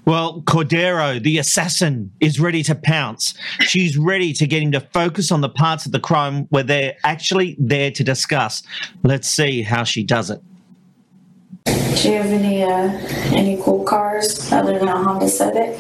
Well, 0.03 0.41
Cordero, 0.41 1.23
the 1.23 1.37
assassin, 1.37 2.11
is 2.19 2.41
ready 2.41 2.61
to 2.63 2.75
pounce. 2.75 3.33
She's 3.61 3.97
ready 3.97 4.33
to 4.33 4.45
get 4.45 4.61
him 4.61 4.73
to 4.73 4.81
focus 4.81 5.31
on 5.31 5.39
the 5.39 5.47
parts 5.47 5.85
of 5.85 5.93
the 5.93 5.99
crime 5.99 6.45
where 6.49 6.63
they're 6.63 6.95
actually 7.05 7.55
there 7.57 7.89
to 7.91 8.03
discuss. 8.03 8.63
Let's 9.03 9.29
see 9.29 9.61
how 9.61 9.85
she 9.85 10.03
does 10.03 10.29
it. 10.29 10.41
Do 11.65 12.09
you 12.09 12.15
have 12.15 12.25
any 12.25 12.63
uh, 12.63 12.89
any 13.33 13.61
cool 13.63 13.85
cars 13.85 14.51
other 14.51 14.77
than 14.77 14.89
a 14.89 15.03
Honda 15.03 15.29
Civic? 15.29 15.77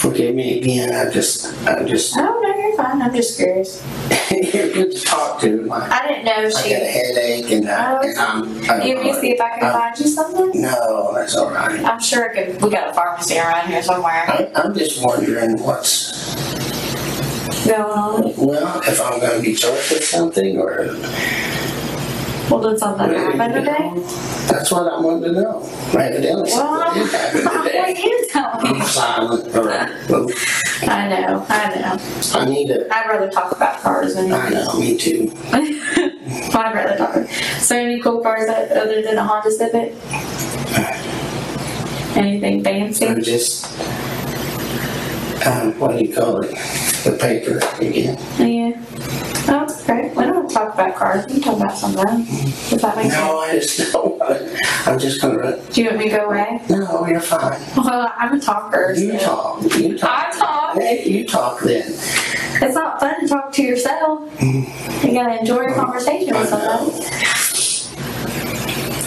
Forgive 0.00 0.34
me 0.34 0.58
again. 0.58 0.92
I 0.92 1.08
just 1.08 1.54
I 1.68 1.84
just 1.84 2.16
Oh 2.16 2.40
no, 2.42 2.48
you're 2.48 2.51
fine. 2.92 3.02
I'm 3.02 3.14
just 3.14 3.36
curious. 3.38 3.82
you're 4.30 4.72
good 4.72 4.92
to 4.96 5.00
talk 5.04 5.40
to. 5.40 5.62
My, 5.66 5.88
I 5.88 6.06
didn't 6.08 6.24
know 6.24 6.48
she. 6.50 6.74
I 6.74 6.78
got 6.78 6.82
a 6.82 6.90
headache 6.90 7.50
and, 7.52 7.68
I, 7.68 7.92
Oh, 7.92 8.00
and 8.00 8.18
I'm. 8.18 8.70
I'm 8.70 8.82
You 8.86 8.94
want 8.94 9.06
me 9.06 9.12
to 9.12 9.20
see 9.20 9.30
if 9.32 9.40
I 9.40 9.48
can 9.50 9.64
I'm- 9.64 9.72
find 9.72 9.98
you 9.98 10.06
something? 10.06 10.60
No, 10.60 11.12
that's 11.14 11.36
all 11.36 11.50
right. 11.50 11.84
I'm 11.84 12.00
sure 12.00 12.28
could. 12.34 12.60
We 12.62 12.70
got 12.70 12.90
a 12.90 12.94
pharmacy 12.94 13.38
around 13.38 13.68
here 13.68 13.82
somewhere. 13.82 14.24
I, 14.28 14.50
I'm 14.56 14.74
just 14.74 15.04
wondering 15.04 15.60
what's 15.62 16.32
Going 17.66 17.80
on. 17.80 18.22
well 18.36 18.80
if 18.80 19.00
I'm 19.00 19.20
going 19.20 19.36
to 19.40 19.42
be 19.42 19.54
charged 19.54 19.92
with 19.92 20.02
something 20.04 20.58
or 20.58 20.86
Well, 22.50 22.60
did 22.60 22.78
something 22.80 23.08
happen 23.08 23.52
today? 23.52 23.92
that's 24.50 24.70
what 24.72 24.92
I 24.92 25.00
wanted 25.00 25.28
to 25.28 25.32
know. 25.40 25.62
Evidently, 25.92 26.50
Well, 26.50 26.92
something 27.96 28.26
did 28.26 28.30
happen 28.30 28.62
what 28.62 28.62
today. 28.62 28.72
you 28.72 28.72
tell 28.72 28.72
me? 28.74 28.80
I'm 28.80 28.86
silent. 28.86 29.56
Or, 29.56 29.62
well, 29.64 30.30
I 30.82 31.08
know. 31.08 31.46
I 31.48 31.74
know. 31.80 31.98
I 32.40 32.44
need 32.44 32.66
to. 32.68 32.94
I'd 32.94 33.08
rather 33.08 33.30
talk 33.30 33.52
about 33.52 33.80
cars 33.80 34.14
than 34.14 34.32
I 34.32 34.48
know. 34.50 34.72
Me 34.78 34.96
too. 34.96 35.32
I'd 35.52 36.74
rather 36.74 36.96
talk. 36.96 37.28
So, 37.60 37.76
any 37.76 38.00
cool 38.00 38.20
cars 38.22 38.46
that, 38.46 38.70
other 38.72 39.02
than 39.02 39.16
a 39.18 39.24
Honda 39.24 39.50
Civic? 39.50 39.94
Anything 42.16 42.62
fancy? 42.62 43.06
I'm 43.06 43.22
just. 43.22 43.66
Um, 45.46 45.78
what 45.80 45.98
do 45.98 46.04
you 46.04 46.14
call 46.14 46.40
it? 46.42 46.50
The 47.04 47.16
paper 47.20 47.58
again. 47.84 48.16
Yeah. 48.38 49.31
Oh, 49.44 49.66
that's 49.66 49.84
great. 49.84 50.14
We 50.14 50.22
don't 50.24 50.34
have 50.34 50.48
to 50.48 50.54
talk 50.54 50.74
about 50.74 50.94
cars. 50.94 51.26
We 51.26 51.32
can 51.34 51.42
talk 51.42 51.56
about 51.56 51.76
something. 51.76 52.24
Does 52.24 52.80
that 52.82 52.96
make 52.96 53.08
No, 53.08 53.40
I 53.40 53.52
just 53.54 53.92
don't. 53.92 54.18
want 54.18 54.38
to- 54.38 54.58
I'm 54.86 54.98
just 54.98 55.20
gonna. 55.20 55.56
Do 55.70 55.82
you 55.82 55.88
want 55.88 55.98
me 55.98 56.04
to 56.10 56.16
go 56.16 56.24
away? 56.26 56.60
No, 56.70 57.06
you're 57.06 57.20
fine. 57.20 57.60
Well, 57.76 58.12
I'm 58.16 58.34
a 58.36 58.40
talker. 58.40 58.94
You 58.96 59.18
so- 59.18 59.26
talk. 59.26 59.62
You 59.78 59.98
talk. 59.98 60.10
I 60.10 60.38
talk. 60.38 60.78
Hey, 60.78 61.08
you 61.08 61.26
talk 61.26 61.60
then. 61.60 61.82
It's 61.86 62.74
not 62.74 63.00
fun 63.00 63.20
to 63.20 63.28
talk 63.28 63.52
to 63.52 63.62
yourself. 63.62 64.20
You 64.40 65.12
gotta 65.12 65.38
enjoy 65.40 65.64
a 65.64 65.74
conversation 65.74 66.36
with 66.38 66.48
someone. 66.48 66.90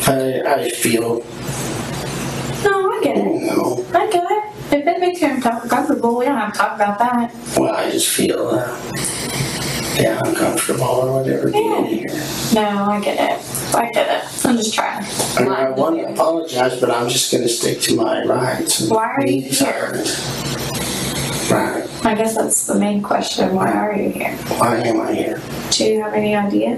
I, 0.08 0.42
I 0.46 0.70
feel. 0.70 1.24
No, 2.64 2.92
I 2.92 3.00
get 3.04 3.18
it. 3.18 3.42
Know. 3.44 3.86
I 3.94 4.08
get 4.12 4.24
it. 4.30 4.44
If 4.74 4.86
it 4.88 5.00
makes 5.00 5.22
you 5.22 5.28
uncomfortable, 5.30 6.18
we 6.18 6.26
don't 6.26 6.38
have 6.38 6.52
to 6.54 6.58
talk 6.60 6.76
about 6.76 7.00
that. 7.00 7.34
Well, 7.58 7.74
I 7.74 7.90
just 7.92 8.10
feel. 8.10 8.50
Uh, 8.50 8.78
yeah, 9.98 10.22
uncomfortable 10.26 10.84
or 10.84 11.22
whatever 11.22 11.50
being 11.52 11.86
here. 11.86 12.08
No, 12.54 12.86
I 12.90 13.00
get 13.02 13.16
it. 13.40 13.76
I 13.76 13.90
get 13.92 14.24
it. 14.24 14.46
I'm 14.46 14.58
just 14.58 14.74
trying. 14.74 15.06
And 15.40 15.50
I 15.50 15.70
want 15.72 15.98
to 16.00 16.08
apologize, 16.12 16.80
but 16.80 16.92
I'm 16.92 17.10
just 17.10 17.32
going 17.32 17.44
to 17.44 17.50
stick 17.50 17.80
to 17.82 17.96
my 17.96 18.24
rights. 18.26 18.82
and 18.82 18.92
Why 18.92 19.06
are 19.16 19.26
you 19.26 19.52
silent. 19.52 20.08
Right. 21.50 21.88
I 22.06 22.16
guess 22.16 22.36
that's 22.36 22.66
the 22.68 22.76
main 22.76 23.02
question. 23.04 23.54
Why 23.54 23.72
are 23.72 23.96
you 23.96 24.10
here? 24.10 24.36
Why 24.58 24.78
am 24.78 25.02
I 25.02 25.14
here? 25.14 25.42
Do 25.72 25.86
you 25.86 26.02
have 26.02 26.14
any 26.14 26.36
idea? 26.36 26.78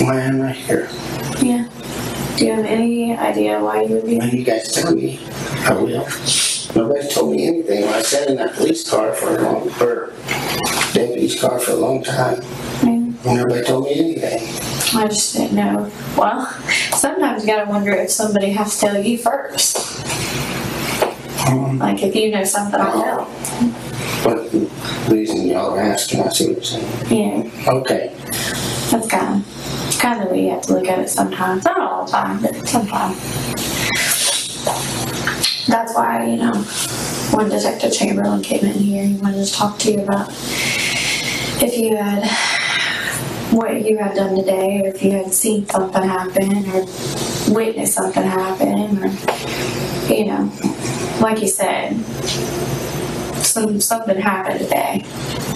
Why 0.00 0.20
am 0.20 0.42
I 0.42 0.52
here? 0.52 0.88
Yeah. 1.42 1.68
Do 2.36 2.46
you 2.46 2.52
have 2.52 2.64
any 2.64 3.16
idea 3.16 3.60
why 3.62 3.82
you 3.82 3.96
would 3.96 4.06
be 4.06 4.18
When 4.18 4.30
you 4.30 4.44
guys 4.44 4.72
tell 4.72 4.94
me, 4.94 5.18
I 5.66 5.72
will. 5.74 6.06
Nobody 6.80 7.06
told 7.08 7.36
me 7.36 7.46
anything. 7.46 7.84
I 7.84 8.00
sat 8.00 8.30
in 8.30 8.36
that 8.36 8.54
police 8.54 8.88
car 8.88 9.12
for 9.12 9.36
a 9.36 9.42
long, 9.42 9.68
or 9.82 10.14
deputy's 10.94 11.38
car 11.38 11.58
for 11.58 11.72
a 11.72 11.76
long 11.76 12.02
time. 12.02 12.40
Mm. 12.80 13.20
here? 13.22 13.46
Nobody 13.46 13.66
told 13.66 13.84
me 13.84 13.98
anything. 13.98 14.48
I 14.98 15.06
just 15.06 15.36
didn't 15.36 15.56
know. 15.56 15.90
Well, 16.16 16.46
sometimes 16.96 17.44
you 17.44 17.48
gotta 17.52 17.68
wonder 17.68 17.92
if 17.92 18.10
somebody 18.10 18.52
has 18.52 18.80
to 18.80 18.86
tell 18.86 19.04
you 19.04 19.18
first. 19.18 19.76
Mm-hmm. 21.44 21.78
Like 21.82 22.02
if 22.02 22.16
you 22.16 22.30
know 22.30 22.44
something 22.44 22.80
I 22.80 22.92
don't. 22.92 23.28
What 24.24 24.50
reason 25.12 25.48
y'all 25.48 25.74
are 25.74 25.80
asking? 25.80 26.22
I 26.22 26.30
see 26.30 26.46
what 26.46 26.56
you're 26.56 26.64
saying. 26.64 26.86
Yeah, 27.10 27.44
Okay. 27.72 28.14
that's 28.90 29.06
kind 29.06 29.44
of 29.44 29.98
kind 30.00 30.22
of 30.22 30.28
the 30.28 30.34
way 30.34 30.44
you 30.44 30.50
have 30.52 30.62
to 30.62 30.72
look 30.72 30.88
at 30.88 30.98
it 31.00 31.10
sometimes. 31.10 31.64
Not 31.66 31.78
all 31.78 32.06
the 32.06 32.10
time, 32.10 32.40
but 32.40 32.66
sometimes. 32.66 33.18
That's 35.66 35.94
why 35.94 36.26
you 36.26 36.36
know 36.36 36.64
when 37.32 37.48
Detective 37.48 37.92
Chamberlain 37.92 38.42
came 38.42 38.64
in 38.64 38.78
here, 38.78 39.04
he 39.04 39.16
wanted 39.16 39.44
to 39.46 39.52
talk 39.52 39.78
to 39.80 39.92
you 39.92 40.02
about 40.02 40.28
if 41.62 41.76
you 41.76 41.96
had 41.96 42.28
what 43.52 43.84
you 43.84 43.98
had 43.98 44.14
done 44.14 44.36
today, 44.36 44.80
or 44.82 44.88
if 44.88 45.02
you 45.02 45.10
had 45.12 45.32
seen 45.32 45.66
something 45.66 46.02
happen, 46.02 46.70
or 46.70 46.86
witnessed 47.52 47.94
something 47.94 48.22
happen, 48.22 49.02
or 49.02 49.10
you 50.12 50.26
know, 50.26 50.52
like 51.20 51.40
you 51.40 51.48
said, 51.48 51.96
some 53.44 53.80
something 53.80 54.20
happened 54.20 54.60
today. 54.60 55.02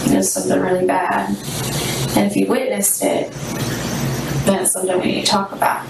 It 0.07 0.17
was 0.17 0.33
something 0.33 0.61
really 0.61 0.87
bad, 0.87 1.31
and 2.17 2.31
if 2.31 2.37
you 2.37 2.47
witnessed 2.47 3.03
it, 3.03 3.31
then 4.45 4.63
it's 4.63 4.73
something 4.73 5.01
we 5.01 5.07
need 5.07 5.25
to 5.25 5.31
talk 5.31 5.53
about. 5.53 5.87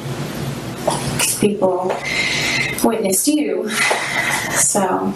Because 0.84 1.38
people 1.38 1.90
witnessed 2.84 3.26
you, 3.26 3.68
so. 4.50 5.12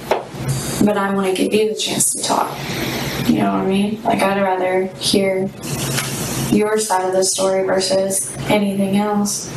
But 0.84 0.96
I 0.96 1.12
want 1.12 1.36
to 1.36 1.42
give 1.42 1.52
you 1.52 1.74
the 1.74 1.78
chance 1.78 2.10
to 2.12 2.22
talk. 2.22 2.56
You 3.28 3.38
know 3.38 3.52
what 3.52 3.62
I 3.62 3.66
mean? 3.66 4.02
Like 4.02 4.22
I'd 4.22 4.40
rather 4.40 4.86
hear 4.96 5.50
your 6.50 6.78
side 6.78 7.04
of 7.04 7.12
the 7.12 7.24
story 7.24 7.64
versus 7.64 8.34
anything 8.48 8.96
else. 8.96 9.52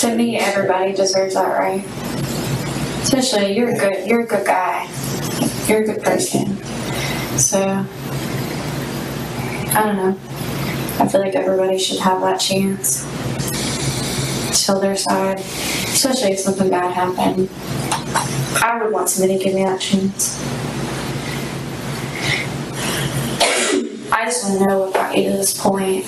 To 0.00 0.14
me, 0.14 0.36
everybody 0.36 0.92
deserves 0.92 1.34
that 1.34 1.58
right. 1.58 1.84
Especially 3.02 3.56
you're 3.56 3.70
a 3.70 3.78
good, 3.78 4.06
you're 4.06 4.20
a 4.20 4.26
good 4.26 4.46
guy. 4.46 4.86
You're 5.66 5.82
a 5.82 5.86
good 5.86 6.02
person. 6.02 6.56
So 7.38 7.86
I 9.70 9.82
don't 9.84 9.96
know. 9.96 10.18
I 10.98 11.08
feel 11.08 11.20
like 11.20 11.36
everybody 11.36 11.78
should 11.78 12.00
have 12.00 12.20
that 12.20 12.38
chance. 12.38 13.06
Tell 14.68 14.80
their 14.80 14.96
side, 14.96 15.38
especially 15.38 16.32
if 16.32 16.40
something 16.40 16.68
bad 16.68 16.92
happened. 16.92 17.48
I 18.62 18.78
would 18.82 18.92
want 18.92 19.08
somebody 19.08 19.38
to 19.38 19.42
give 19.42 19.54
me 19.54 19.64
that 19.64 19.80
chance. 19.80 20.38
I 24.12 24.26
just 24.26 24.46
to 24.46 24.66
know 24.66 24.80
what 24.80 24.92
got 24.92 25.16
you 25.16 25.30
to 25.30 25.36
this 25.38 25.58
point. 25.58 26.04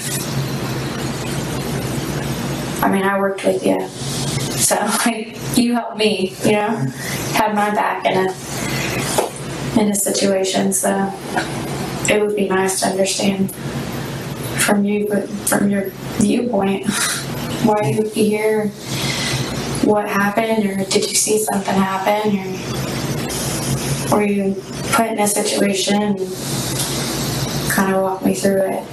I 2.85 2.91
mean, 2.93 3.03
I 3.03 3.19
worked 3.19 3.47
with 3.47 3.65
you. 3.65 3.89
So, 3.89 4.75
like, 5.07 5.39
you 5.57 5.73
helped 5.73 5.97
me, 5.97 6.37
you 6.45 6.53
know, 6.53 6.69
had 7.33 7.55
my 7.55 7.71
back 7.71 8.05
in 8.05 8.13
a, 8.13 9.81
in 9.81 9.91
a 9.91 9.95
situation. 9.95 10.75
So, 10.75 11.11
it 12.11 12.21
would 12.21 12.37
be 12.37 12.47
nice 12.47 12.81
to 12.81 12.89
understand 12.89 13.55
from 14.61 14.85
you, 14.85 15.07
but 15.09 15.31
from 15.49 15.71
your 15.71 15.89
viewpoint, 16.19 16.87
why 17.65 17.91
you 17.91 18.09
here, 18.09 18.69
what 19.85 20.09
happened, 20.09 20.65
or 20.67 20.85
did 20.85 21.09
you 21.09 21.15
see 21.15 21.39
something 21.39 21.75
happen, 21.75 22.37
or 24.13 24.19
were 24.19 24.27
you 24.27 24.55
put 24.93 25.07
in 25.07 25.19
a 25.19 25.27
situation 25.27 26.17
kind 27.71 27.95
of 27.95 28.03
walk 28.03 28.25
me 28.25 28.35
through 28.35 28.63
it. 28.63 28.85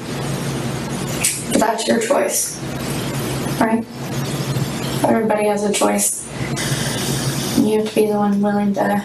But 1.51 1.59
that's 1.59 1.87
your 1.87 1.99
choice, 1.99 2.57
right? 3.59 3.85
Everybody 5.03 5.47
has 5.47 5.63
a 5.63 5.73
choice. 5.73 6.25
You 7.59 7.79
have 7.79 7.89
to 7.89 7.95
be 7.95 8.07
the 8.07 8.17
one 8.17 8.41
willing 8.41 8.73
to 8.75 9.03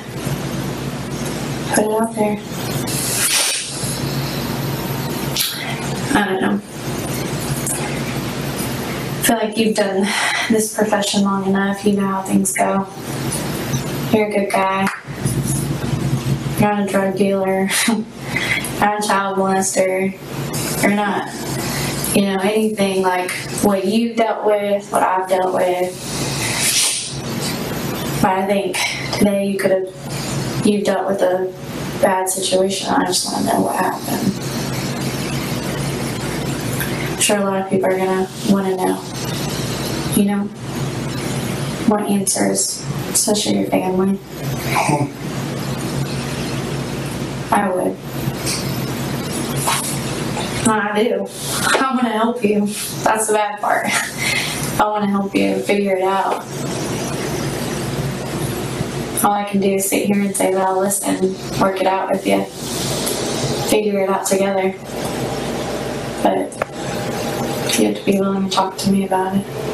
put 1.75 1.85
it 1.85 2.01
out 2.01 2.14
there. 2.14 2.38
I 6.14 6.25
don't 6.29 6.40
know. 6.40 6.72
Feel 9.33 9.49
like 9.49 9.57
you've 9.57 9.75
done 9.75 10.07
this 10.51 10.77
profession 10.77 11.25
long 11.25 11.47
enough. 11.47 11.87
You 11.87 11.95
know 11.95 12.07
how 12.07 12.21
things 12.21 12.53
go. 12.53 12.87
You're 14.12 14.29
a 14.29 14.31
good 14.31 14.53
guy. 14.53 14.87
You're 16.61 16.71
not 16.71 16.87
a 16.87 16.87
drug 16.87 17.16
dealer. 17.16 17.71
You're 17.88 18.05
not 18.79 19.03
a 19.03 19.09
child 19.09 19.38
molester. 19.38 20.12
You're 20.83 20.95
not, 20.95 21.29
you 22.14 22.27
know, 22.27 22.40
anything 22.42 23.01
like 23.01 23.31
what 23.62 23.87
you've 23.87 24.18
dealt 24.18 24.45
with, 24.45 24.92
what 24.92 25.03
I've 25.03 25.27
dealt 25.31 25.55
with. 25.55 25.95
But 28.21 28.33
I 28.33 28.47
think 28.47 28.77
today 29.16 29.47
you 29.47 29.59
could 29.59 29.71
have, 29.71 30.66
you've 30.66 30.85
dealt 30.85 31.07
with 31.07 31.23
a 31.23 31.51
bad 32.03 32.29
situation. 32.29 32.90
I 32.90 33.07
just 33.07 33.33
want 33.33 33.47
to 33.47 33.55
know 33.55 33.61
what 33.62 33.77
happened. 33.77 34.53
I'm 37.12 37.21
sure 37.23 37.38
a 37.38 37.45
lot 37.45 37.62
of 37.62 37.71
people 37.71 37.87
are 37.87 37.97
going 37.97 38.27
to 38.27 38.53
want 38.53 38.66
to 38.66 38.77
know, 38.77 39.22
you 40.16 40.25
know, 40.27 40.44
what 41.88 42.03
answers, 42.03 42.85
especially 43.11 43.59
your 43.59 43.70
family. 43.70 44.18
I 47.51 47.70
would. 47.70 47.96
I 50.68 51.03
do. 51.03 51.27
I 51.79 51.90
want 51.90 52.03
to 52.03 52.09
help 52.09 52.44
you. 52.44 52.66
That's 53.03 53.27
the 53.27 53.35
bad 53.35 53.61
part. 53.61 53.87
I 54.81 54.88
want 54.88 55.05
to 55.05 55.11
help 55.11 55.35
you 55.35 55.59
figure 55.61 55.96
it 55.96 56.03
out. 56.03 56.44
All 59.25 59.33
I 59.33 59.44
can 59.44 59.61
do 59.61 59.75
is 59.75 59.88
sit 59.88 60.07
here 60.07 60.22
and 60.22 60.35
say 60.35 60.53
that 60.53 60.66
I'll 60.66 60.81
listen, 60.81 61.35
work 61.61 61.81
it 61.81 61.87
out 61.87 62.11
with 62.11 62.27
you, 62.27 62.44
figure 63.70 64.01
it 64.01 64.09
out 64.09 64.27
together. 64.27 64.72
But 66.22 66.53
you 67.79 67.87
have 67.88 67.96
to 67.96 68.05
be 68.05 68.18
willing 68.18 68.48
to 68.48 68.51
talk 68.51 68.77
to 68.79 68.90
me 68.90 69.05
about 69.05 69.37
it. 69.37 69.72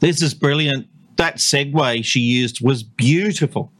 This 0.00 0.22
is 0.22 0.34
brilliant. 0.34 0.88
That 1.16 1.36
segue 1.36 2.04
she 2.04 2.20
used 2.20 2.64
was 2.64 2.82
beautiful. 2.82 3.72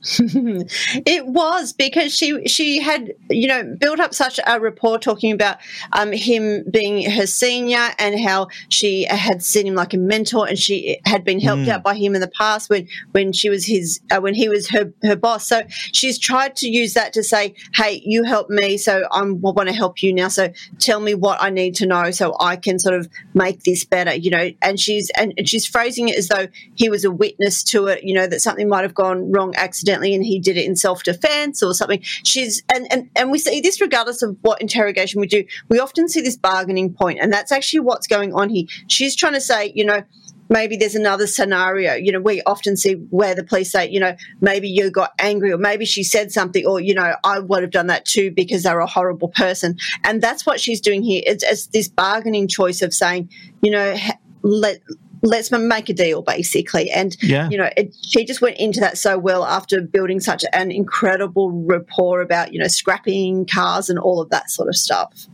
it 0.20 1.26
was 1.26 1.72
because 1.72 2.14
she 2.14 2.46
she 2.46 2.80
had 2.80 3.12
you 3.30 3.48
know 3.48 3.74
built 3.80 3.98
up 3.98 4.14
such 4.14 4.38
a 4.46 4.60
rapport 4.60 4.98
talking 4.98 5.32
about 5.32 5.58
um, 5.92 6.12
him 6.12 6.64
being 6.70 7.10
her 7.10 7.26
senior 7.26 7.88
and 7.98 8.18
how 8.20 8.46
she 8.68 9.04
had 9.04 9.42
seen 9.42 9.66
him 9.66 9.74
like 9.74 9.92
a 9.94 9.96
mentor 9.98 10.46
and 10.46 10.56
she 10.56 11.00
had 11.04 11.24
been 11.24 11.40
helped 11.40 11.58
Mm. 11.58 11.68
out 11.68 11.82
by 11.82 11.94
him 11.96 12.14
in 12.14 12.20
the 12.20 12.28
past 12.28 12.70
when 12.70 12.86
when 13.10 13.32
she 13.32 13.48
was 13.48 13.66
his 13.66 13.98
uh, 14.12 14.20
when 14.20 14.34
he 14.34 14.48
was 14.48 14.68
her 14.68 14.92
her 15.02 15.16
boss. 15.16 15.48
So 15.48 15.62
she's 15.68 16.16
tried 16.16 16.54
to 16.56 16.68
use 16.68 16.94
that 16.94 17.12
to 17.14 17.24
say, 17.24 17.54
hey, 17.74 18.00
you 18.04 18.22
helped 18.22 18.50
me, 18.50 18.76
so 18.76 19.02
I 19.10 19.22
want 19.24 19.68
to 19.68 19.74
help 19.74 20.00
you 20.00 20.12
now. 20.14 20.28
So 20.28 20.52
tell 20.78 21.00
me 21.00 21.14
what 21.14 21.42
I 21.42 21.50
need 21.50 21.74
to 21.76 21.86
know 21.86 22.12
so 22.12 22.36
I 22.38 22.54
can 22.54 22.78
sort 22.78 22.94
of 22.94 23.08
make 23.34 23.64
this 23.64 23.84
better. 23.84 24.14
You 24.14 24.30
know, 24.30 24.50
and 24.62 24.78
she's 24.78 25.10
and, 25.16 25.34
and 25.36 25.48
she's 25.48 25.66
phrasing 25.66 26.08
it 26.08 26.16
as 26.16 26.28
though 26.28 26.46
he 26.76 26.88
was 26.88 27.04
a 27.04 27.10
witness 27.10 27.64
to 27.64 27.88
it. 27.88 28.04
You 28.04 28.14
know 28.14 28.28
that 28.28 28.40
something 28.40 28.68
might 28.68 28.82
have 28.82 28.94
gone 28.94 29.32
wrong 29.32 29.54
accidentally 29.56 29.87
and 29.88 30.24
he 30.24 30.38
did 30.38 30.56
it 30.56 30.64
in 30.64 30.76
self-defense 30.76 31.62
or 31.62 31.74
something. 31.74 32.00
She's 32.02 32.62
and, 32.72 32.86
and 32.90 33.10
and 33.16 33.30
we 33.30 33.38
see 33.38 33.60
this 33.60 33.80
regardless 33.80 34.22
of 34.22 34.36
what 34.42 34.60
interrogation 34.60 35.20
we 35.20 35.26
do 35.26 35.44
we 35.68 35.78
often 35.78 36.08
see 36.08 36.20
this 36.20 36.36
bargaining 36.36 36.92
point 36.92 37.18
and 37.20 37.32
that's 37.32 37.52
actually 37.52 37.80
what's 37.80 38.06
going 38.06 38.34
on 38.34 38.48
here. 38.48 38.66
She's 38.88 39.16
trying 39.16 39.34
to 39.34 39.40
say 39.40 39.72
you 39.74 39.84
know 39.84 40.02
maybe 40.50 40.76
there's 40.76 40.94
another 40.94 41.26
scenario. 41.26 41.94
You 41.94 42.12
know 42.12 42.20
we 42.20 42.42
often 42.42 42.76
see 42.76 42.94
where 43.10 43.34
the 43.34 43.44
police 43.44 43.72
say 43.72 43.88
you 43.88 44.00
know 44.00 44.16
maybe 44.40 44.68
you 44.68 44.90
got 44.90 45.12
angry 45.18 45.52
or 45.52 45.58
maybe 45.58 45.84
she 45.84 46.02
said 46.02 46.32
something 46.32 46.66
or 46.66 46.80
you 46.80 46.94
know 46.94 47.14
i 47.24 47.38
would 47.38 47.62
have 47.62 47.70
done 47.70 47.88
that 47.88 48.04
too 48.04 48.30
because 48.30 48.62
they're 48.62 48.80
a 48.80 48.86
horrible 48.86 49.28
person. 49.28 49.76
And 50.04 50.22
that's 50.22 50.46
what 50.46 50.60
she's 50.60 50.80
doing 50.80 51.02
here. 51.02 51.22
It's, 51.26 51.44
it's 51.44 51.66
this 51.68 51.88
bargaining 51.88 52.48
choice 52.48 52.82
of 52.82 52.92
saying 52.94 53.30
you 53.62 53.70
know 53.70 53.96
let 54.42 54.80
let's 55.22 55.50
make 55.50 55.88
a 55.88 55.92
deal 55.92 56.22
basically 56.22 56.90
and 56.90 57.16
Yeah. 57.22 57.48
you 57.50 57.58
know 57.58 57.68
it, 57.76 57.94
she 58.02 58.24
just 58.24 58.40
went 58.40 58.56
into 58.58 58.78
that 58.80 58.96
so 58.98 59.18
well 59.18 59.44
after 59.44 59.80
building 59.80 60.20
such 60.20 60.44
an 60.52 60.70
incredible 60.70 61.50
rapport 61.50 62.20
about 62.20 62.52
you 62.52 62.60
know 62.60 62.68
scrapping 62.68 63.44
cars 63.46 63.88
and 63.90 63.98
all 63.98 64.20
of 64.20 64.30
that 64.30 64.48
sort 64.50 64.68
of 64.68 64.76
stuff 64.76 65.26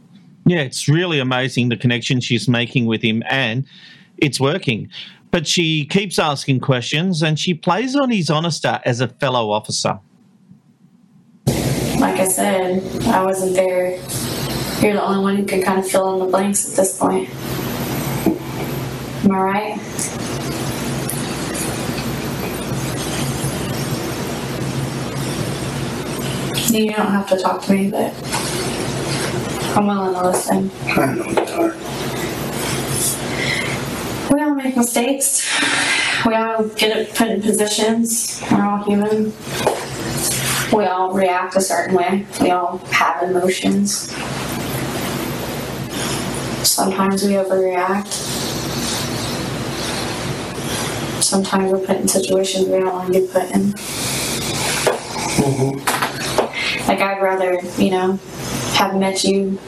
Yeah, 0.46 0.60
it's 0.60 0.88
really 0.88 1.18
amazing 1.20 1.68
the 1.70 1.76
connection 1.76 2.20
she's 2.20 2.48
making 2.48 2.84
with 2.86 3.02
him, 3.02 3.22
and 3.30 3.64
it's 4.18 4.38
working. 4.38 4.90
But 5.30 5.46
she 5.46 5.86
keeps 5.86 6.18
asking 6.18 6.60
questions 6.60 7.22
and 7.22 7.38
she 7.38 7.54
plays 7.54 7.96
on 7.96 8.10
his 8.10 8.28
honesty 8.30 8.68
as 8.84 9.00
a 9.00 9.08
fellow 9.08 9.50
officer. 9.50 9.98
Like 11.98 12.20
I 12.20 12.28
said, 12.28 12.82
I 13.06 13.24
wasn't 13.24 13.54
there. 13.54 13.92
You're 14.82 14.94
the 14.94 15.02
only 15.02 15.22
one 15.22 15.36
who 15.36 15.44
can 15.44 15.62
kind 15.62 15.78
of 15.78 15.88
fill 15.88 16.12
in 16.12 16.18
the 16.20 16.26
blanks 16.30 16.70
at 16.70 16.76
this 16.76 16.98
point. 16.98 17.28
Am 19.24 19.32
I 19.32 19.40
right? 19.40 19.78
You 26.70 26.92
don't 26.92 27.06
have 27.06 27.26
to 27.30 27.38
talk 27.38 27.62
to 27.62 27.72
me, 27.72 27.90
but 27.90 28.12
I'm 29.74 29.86
willing 29.86 30.12
to 30.12 30.28
listen. 30.28 30.70
I 30.88 31.14
know 31.14 31.24
you 31.24 31.38
are. 31.38 31.74
We 34.30 34.42
all 34.42 34.54
make 34.54 34.76
mistakes. 34.76 35.42
We 36.26 36.34
all 36.34 36.64
get 36.64 37.14
put 37.14 37.28
in 37.28 37.40
positions. 37.40 38.42
We're 38.50 38.62
all 38.62 38.84
human. 38.84 39.32
We 40.70 40.84
all 40.84 41.14
react 41.14 41.56
a 41.56 41.62
certain 41.62 41.96
way. 41.96 42.26
We 42.42 42.50
all 42.50 42.76
have 42.90 43.22
emotions. 43.22 44.10
Sometimes 46.68 47.22
we 47.22 47.30
overreact. 47.30 48.33
Sometimes 51.34 51.72
we're 51.72 51.84
put 51.84 51.96
in 51.96 52.06
situations 52.06 52.68
we 52.68 52.78
don't 52.78 52.92
want 52.92 53.12
to 53.12 53.20
be 53.20 53.26
put 53.26 53.42
in. 53.50 53.72
Mm-hmm. 55.42 56.86
Like 56.86 57.00
I'd 57.00 57.20
rather, 57.20 57.60
you 57.76 57.90
know, 57.90 58.20
have 58.74 58.94
met 58.94 59.24
you 59.24 59.58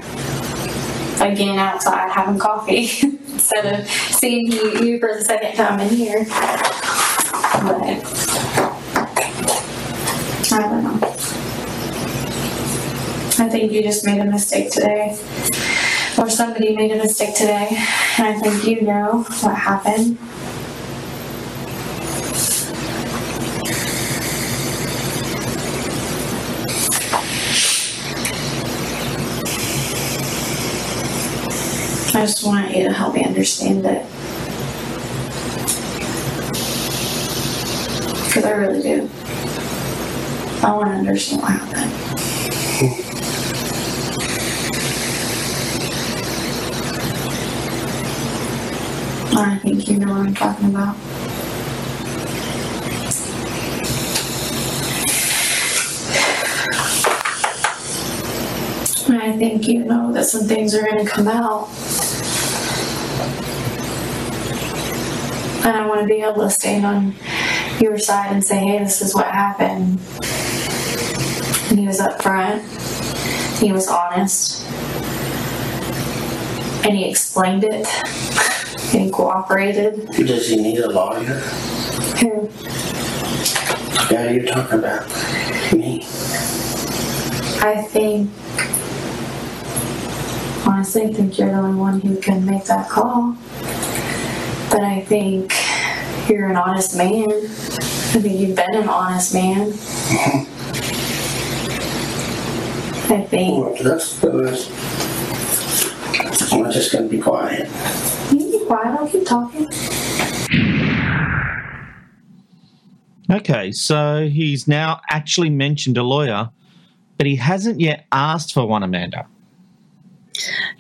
again 1.21 1.59
outside 1.59 2.13
having 2.13 2.39
coffee 2.39 2.89
instead 3.03 3.81
of 3.81 3.89
seeing 3.91 4.53
you, 4.53 4.79
you 4.79 5.01
for 5.01 5.13
the 5.13 5.25
second 5.25 5.57
time 5.57 5.81
in 5.81 5.89
here. 5.89 6.25
But 6.25 7.83
I 10.53 10.69
don't 10.71 10.85
know. 10.85 11.01
I 13.45 13.49
think 13.51 13.73
you 13.73 13.83
just 13.83 14.07
made 14.07 14.21
a 14.21 14.25
mistake 14.25 14.71
today. 14.71 15.19
Or 16.17 16.31
somebody 16.31 16.77
made 16.77 16.93
a 16.93 16.97
mistake 16.99 17.35
today. 17.35 17.77
And 18.19 18.29
I 18.29 18.39
think 18.39 18.65
you 18.65 18.83
know 18.83 19.25
what 19.41 19.57
happened. 19.57 20.17
Just 32.27 32.45
want 32.45 32.77
you 32.77 32.83
to 32.83 32.93
help 32.93 33.15
me 33.15 33.25
understand 33.25 33.87
it. 33.87 34.03
Because 38.27 38.45
I 38.45 38.51
really 38.51 38.83
do. 38.83 39.09
I 40.61 40.73
want 40.73 40.89
to 40.89 40.95
understand 40.97 41.43
what 41.43 41.53
happened. 41.53 41.93
I 49.39 49.59
think 49.59 49.89
you 49.89 49.99
know 49.99 50.13
what 50.13 50.27
I'm 50.27 50.35
talking 50.35 50.71
about. 50.71 50.97
I 59.09 59.33
think 59.39 59.69
you 59.69 59.85
know 59.85 60.13
that 60.13 60.25
some 60.25 60.49
things 60.49 60.75
are 60.75 60.83
going 60.83 61.05
to 61.05 61.09
come 61.09 61.29
out 61.29 61.69
And 65.67 65.77
I 65.77 65.85
want 65.85 66.01
to 66.03 66.07
be 66.07 66.23
able 66.23 66.43
to 66.43 66.51
stand 66.51 66.87
on 66.87 67.17
your 67.81 67.99
side 67.99 68.31
and 68.31 68.45
say, 68.45 68.57
hey, 68.59 68.79
this 68.79 69.03
is 69.03 69.17
what 69.17 69.27
happened. 69.27 69.99
And 71.69 71.79
he 71.81 71.89
was 71.89 71.99
upfront, 71.99 72.63
he 73.59 73.73
was 73.73 73.89
honest, 73.89 74.65
and 76.85 76.97
he 76.97 77.11
explained 77.11 77.65
it, 77.65 77.85
and 78.95 79.03
he 79.07 79.11
cooperated. 79.11 80.07
Does 80.13 80.49
he 80.49 80.55
need 80.63 80.79
a 80.79 80.89
lawyer? 80.89 81.41
Who? 82.21 82.49
Yeah, 84.09 84.31
you're 84.31 84.47
talking 84.47 84.79
about 84.79 85.09
me. 85.73 86.03
I 87.59 87.83
think, 87.91 88.31
honestly, 90.65 91.03
I 91.03 91.13
think 91.13 91.37
you're 91.41 91.51
the 91.51 91.57
only 91.57 91.77
one 91.77 92.01
who 92.01 92.21
can 92.21 92.45
make 92.45 92.67
that 92.67 92.89
call. 92.89 93.37
But 94.71 94.83
I 94.83 95.01
think 95.01 95.53
you're 96.29 96.49
an 96.49 96.57
honest 96.57 96.97
man. 96.97 97.29
I 97.29 98.19
think 98.19 98.41
you've 98.41 98.57
been 98.57 98.75
an 98.75 98.89
honest 98.89 99.33
man. 99.35 99.71
Mm-hmm. 99.71 100.57
I 103.13 103.23
think. 103.23 103.65
Well, 103.65 103.77
that's, 103.83 104.19
that's, 104.19 104.69
I'm 106.53 106.71
just 106.73 106.93
gonna 106.93 107.09
be 107.09 107.19
quiet. 107.21 107.69
You 108.33 108.39
can 108.39 108.51
be 108.51 108.65
quiet, 108.67 108.99
I'll 108.99 109.09
keep 109.09 109.25
talking. 109.27 109.69
Okay, 113.31 113.73
so 113.73 114.29
he's 114.29 114.69
now 114.69 115.01
actually 115.11 115.51
mentioned 115.51 115.99
a 115.99 116.03
lawyer, 116.03 116.51
but 117.19 117.27
he 117.27 117.37
hasn't 117.37 117.81
yet 117.81 118.07
asked 118.13 118.53
for 118.53 118.67
one, 118.67 118.83
Amanda. 118.83 119.27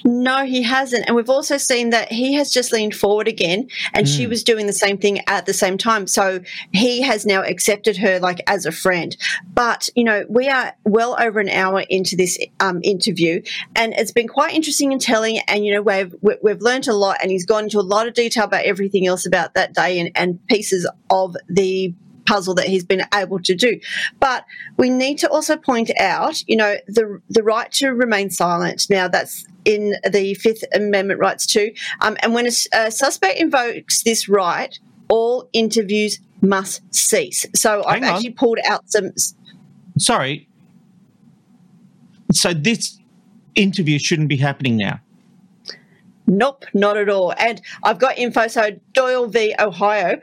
No, 0.04 0.44
he 0.44 0.62
hasn't. 0.62 1.06
And 1.06 1.16
we've 1.16 1.30
also 1.30 1.56
seen 1.56 1.90
that 1.90 2.12
he 2.12 2.34
has 2.34 2.50
just 2.50 2.72
leaned 2.72 2.94
forward 2.94 3.28
again 3.28 3.68
and 3.94 4.08
she 4.08 4.26
Mm. 4.26 4.28
was 4.30 4.42
doing 4.44 4.66
the 4.66 4.72
same 4.72 4.98
thing 4.98 5.20
at 5.26 5.46
the 5.46 5.52
same 5.54 5.78
time. 5.78 6.06
So 6.06 6.40
he 6.72 7.02
has 7.02 7.24
now 7.26 7.42
accepted 7.42 7.96
her 7.98 8.18
like 8.20 8.40
as 8.46 8.66
a 8.66 8.72
friend. 8.72 9.16
But, 9.54 9.88
you 9.94 10.04
know, 10.04 10.24
we 10.28 10.48
are 10.48 10.74
well 10.84 11.16
over 11.18 11.40
an 11.40 11.48
hour 11.48 11.84
into 11.88 12.16
this 12.16 12.38
um, 12.60 12.80
interview 12.82 13.42
and 13.74 13.94
it's 13.94 14.12
been 14.12 14.28
quite 14.28 14.54
interesting 14.54 14.92
and 14.92 15.00
telling. 15.00 15.38
And, 15.48 15.64
you 15.64 15.74
know, 15.74 15.82
we've, 15.82 16.14
we- 16.20 16.36
we've 16.42 16.60
learned 16.62 16.88
a 16.88 16.94
lot 16.94 17.18
and 17.22 17.30
he's 17.30 17.46
gone 17.46 17.64
into 17.64 17.78
a 17.78 17.82
lot 17.82 18.06
of 18.06 18.14
detail 18.14 18.44
about 18.44 18.64
everything 18.64 19.06
else 19.06 19.26
about 19.26 19.54
that 19.54 19.74
day 19.74 19.98
and, 20.00 20.10
and 20.14 20.44
pieces 20.46 20.88
of 21.10 21.36
the 21.48 21.94
puzzle 22.26 22.54
that 22.54 22.66
he's 22.66 22.84
been 22.84 23.02
able 23.14 23.38
to 23.40 23.54
do. 23.54 23.80
But 24.20 24.44
we 24.76 24.90
need 24.90 25.18
to 25.18 25.30
also 25.30 25.56
point 25.56 25.90
out, 25.98 26.42
you 26.48 26.56
know, 26.56 26.76
the 26.86 27.20
the 27.30 27.42
right 27.42 27.70
to 27.72 27.90
remain 27.90 28.30
silent. 28.30 28.86
Now 28.90 29.08
that's 29.08 29.46
in 29.64 29.96
the 30.08 30.34
Fifth 30.34 30.64
Amendment 30.74 31.20
rights 31.20 31.46
too. 31.46 31.72
Um, 32.00 32.16
and 32.22 32.34
when 32.34 32.46
a 32.46 32.90
suspect 32.90 33.38
invokes 33.38 34.02
this 34.02 34.28
right, 34.28 34.78
all 35.08 35.48
interviews 35.52 36.20
must 36.40 36.82
cease. 36.94 37.46
So 37.54 37.84
I've 37.84 38.02
on. 38.02 38.04
actually 38.04 38.30
pulled 38.30 38.58
out 38.68 38.88
some. 38.90 39.12
Sorry. 39.98 40.48
So 42.32 42.52
this 42.52 42.98
interview 43.54 43.98
shouldn't 43.98 44.28
be 44.28 44.36
happening 44.36 44.76
now. 44.76 45.00
Nope, 46.26 46.64
not 46.74 46.96
at 46.96 47.08
all. 47.08 47.32
And 47.38 47.60
I've 47.84 48.00
got 48.00 48.18
info. 48.18 48.48
So 48.48 48.70
Doyle 48.92 49.28
v. 49.28 49.54
Ohio. 49.58 50.20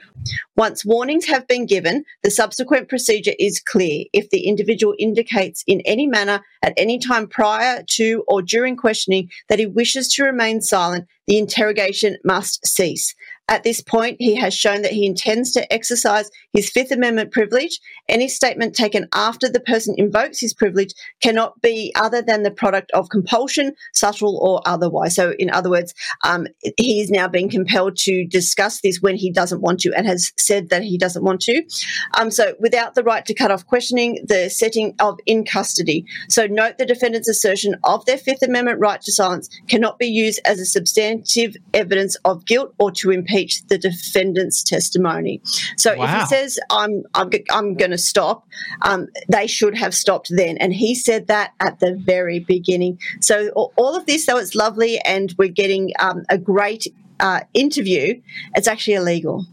Once 0.56 0.86
warnings 0.86 1.26
have 1.26 1.48
been 1.48 1.66
given, 1.66 2.04
the 2.24 2.32
subsequent 2.32 2.89
procedure 2.89 3.34
is 3.39 3.60
clear. 3.60 4.06
If 4.13 4.30
the 4.30 4.48
individual 4.48 4.96
indicates 5.00 5.63
in 5.66 5.82
any 5.82 6.08
manner 6.08 6.42
at 6.62 6.74
any 6.78 7.00
time 7.00 7.28
prior 7.28 7.84
to 7.92 8.24
or 8.28 8.42
during 8.42 8.76
questioning 8.76 9.30
that 9.50 9.60
he 9.60 9.66
wishes 9.66 10.08
to 10.13 10.24
remain 10.24 10.62
silent, 10.62 11.08
the 11.28 11.38
interrogation 11.38 12.18
must 12.24 12.66
cease. 12.66 13.16
At 13.54 13.62
this 13.62 13.82
point, 13.82 14.18
he 14.20 14.34
has 14.34 14.52
shown 14.52 14.82
that 14.82 14.94
he 14.94 15.06
intends 15.06 15.52
to 15.52 15.72
exercise 15.72 16.28
his 16.54 16.72
Fifth 16.72 16.89
Amendment 16.89 17.32
privilege. 17.32 17.80
Any 18.10 18.28
statement 18.28 18.74
taken 18.74 19.08
after 19.13 19.48
the 19.48 19.60
person 19.60 19.94
invokes 19.96 20.39
his 20.39 20.56
privilege 20.56 20.92
cannot 21.22 21.62
be 21.62 21.94
other 21.96 22.24
than 22.24 22.42
the 22.42 22.50
product 22.50 22.89
of 22.96 23.10
compulsion, 23.10 23.74
subtle 23.94 24.39
or 24.42 24.60
otherwise. 24.66 25.13
So, 25.13 25.36
in 25.38 25.52
other 25.52 25.70
words, 25.70 25.94
um, 26.24 26.48
he 26.78 27.00
is 27.00 27.12
now 27.12 27.28
being 27.28 27.48
compelled 27.48 27.96
to 27.98 28.26
discuss 28.26 28.82
this 28.82 29.02
when 29.02 29.18
he 29.18 29.32
doesn't 29.32 29.62
want 29.62 29.82
to 29.82 29.94
and 29.94 30.08
has 30.08 30.32
said 30.36 30.70
that 30.70 30.82
he 30.82 30.98
doesn't 30.98 31.24
want 31.24 31.39
to. 31.42 31.62
Um, 32.18 32.32
so, 32.32 32.56
without 32.60 32.96
the 32.96 33.04
right 33.04 33.24
to 33.24 33.36
cut 33.36 33.52
off 33.52 33.68
questioning, 33.68 34.18
the 34.28 34.50
setting 34.50 34.96
of 35.00 35.20
in 35.28 35.46
custody. 35.46 36.08
So, 36.28 36.48
note 36.48 36.80
the 36.80 36.88
defendant's 36.88 37.30
assertion 37.30 37.76
of 37.84 38.04
their 38.08 38.18
Fifth 38.18 38.42
Amendment 38.42 38.80
right 38.80 39.00
to 39.00 39.12
silence 39.12 39.48
cannot 39.68 40.00
be 40.00 40.08
used 40.08 40.39
as 40.44 40.60
a 40.60 40.66
substantive 40.66 41.56
evidence 41.76 42.16
of 42.26 42.48
guilt 42.48 42.74
or 42.80 42.89
to 42.94 43.12
impeach 43.12 43.43
the 43.68 43.78
defendant's 43.78 44.64
testimony. 44.64 45.42
So, 45.78 45.94
if 45.98 46.10
he 46.10 46.26
says, 46.26 46.60
I'm, 46.70 47.04
I'm, 47.14 47.30
I'm 47.52 47.76
going 47.76 47.92
to 47.92 47.98
stop, 47.98 48.48
um, 48.82 49.08
they 49.30 49.48
should 49.48 49.78
have 49.78 49.94
stopped 49.94 50.32
then. 50.36 50.58
And 50.58 50.74
he 50.74 50.96
said 50.96 51.28
that 51.28 51.54
at 51.60 51.80
the 51.80 51.96
very 51.96 52.40
beginning. 52.40 53.00
So, 53.22 53.50
all 53.76 53.96
of 53.96 54.06
this, 54.06 54.26
though 54.26 54.38
it's 54.38 54.56
lovely 54.56 55.00
and 55.00 55.34
we're 55.38 55.50
getting 55.50 55.92
um, 56.00 56.24
a 56.30 56.38
great 56.38 56.88
uh, 57.20 57.42
interview, 57.54 58.22
it's 58.56 58.68
actually 58.68 58.96
illegal. 58.96 59.46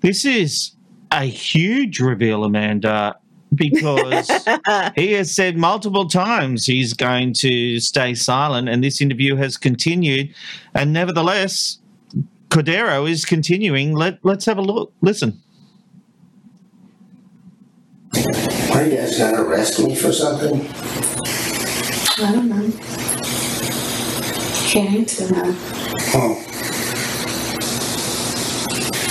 This 0.00 0.24
is 0.24 0.72
a 1.10 1.24
huge 1.24 2.00
reveal, 2.00 2.44
Amanda, 2.44 3.16
because 3.54 4.30
he 4.94 5.12
has 5.12 5.34
said 5.34 5.56
multiple 5.56 6.08
times 6.08 6.66
he's 6.66 6.92
going 6.92 7.32
to 7.34 7.80
stay 7.80 8.14
silent, 8.14 8.68
and 8.68 8.82
this 8.82 9.00
interview 9.00 9.36
has 9.36 9.56
continued. 9.56 10.34
And 10.74 10.92
nevertheless, 10.92 11.77
Cordero 12.48 13.08
is 13.08 13.24
continuing. 13.24 13.94
Let, 13.94 14.18
let's 14.24 14.46
have 14.46 14.58
a 14.58 14.62
look. 14.62 14.92
Listen. 15.00 15.40
Are 18.14 18.84
you 18.84 18.96
guys 18.96 19.18
gonna 19.18 19.42
arrest 19.42 19.78
me 19.84 19.94
for 19.94 20.12
something? 20.12 20.66
I 22.24 22.32
don't 22.32 22.48
know. 22.48 22.70
Can't 24.70 24.90
answer 24.96 25.26
that. 25.26 25.54
Oh, 26.14 26.44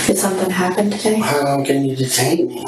Did 0.06 0.16
something 0.18 0.50
happen 0.50 0.90
today? 0.90 1.16
how 1.20 1.44
long 1.44 1.64
can 1.64 1.84
you 1.84 1.94
detain 1.96 2.48
me? 2.48 2.64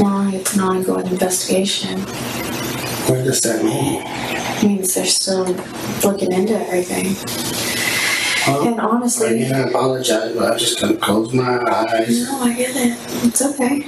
Well, 0.00 0.34
it's 0.34 0.54
an 0.54 0.60
ongoing 0.60 1.06
investigation. 1.08 2.00
What 2.00 3.24
does 3.24 3.40
that 3.42 3.64
mean? 3.64 4.02
It 4.06 4.62
means 4.66 4.94
they're 4.94 5.04
still 5.06 5.44
looking 6.04 6.32
into 6.32 6.54
everything. 6.58 7.14
Huh? 8.42 8.62
And 8.66 8.80
honestly- 8.80 9.44
I'm 9.44 9.50
gonna 9.50 9.66
apologize, 9.66 10.34
but 10.34 10.52
I'm 10.52 10.58
just 10.58 10.80
gonna 10.80 10.96
close 10.96 11.32
my 11.32 11.58
eyes. 11.58 12.22
No, 12.24 12.40
I 12.40 12.54
get 12.54 12.74
it. 12.74 12.98
It's 13.24 13.42
okay. 13.42 13.86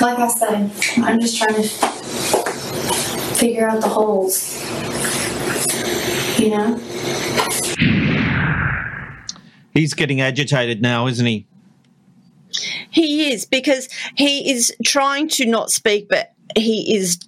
Like 0.00 0.18
I 0.18 0.28
said, 0.28 0.72
I'm 1.04 1.20
just 1.20 1.38
trying 1.38 1.54
to 1.54 1.68
figure 3.36 3.68
out 3.68 3.80
the 3.80 3.88
holes. 3.88 4.60
You 6.40 6.50
know? 6.50 6.80
He's 9.72 9.94
getting 9.94 10.20
agitated 10.20 10.82
now, 10.82 11.06
isn't 11.06 11.24
he? 11.24 11.46
He 12.90 13.32
is 13.32 13.46
because 13.46 13.88
he 14.16 14.50
is 14.50 14.74
trying 14.84 15.28
to 15.28 15.46
not 15.46 15.70
speak, 15.70 16.08
but 16.08 16.32
he 16.56 16.96
is 16.96 17.18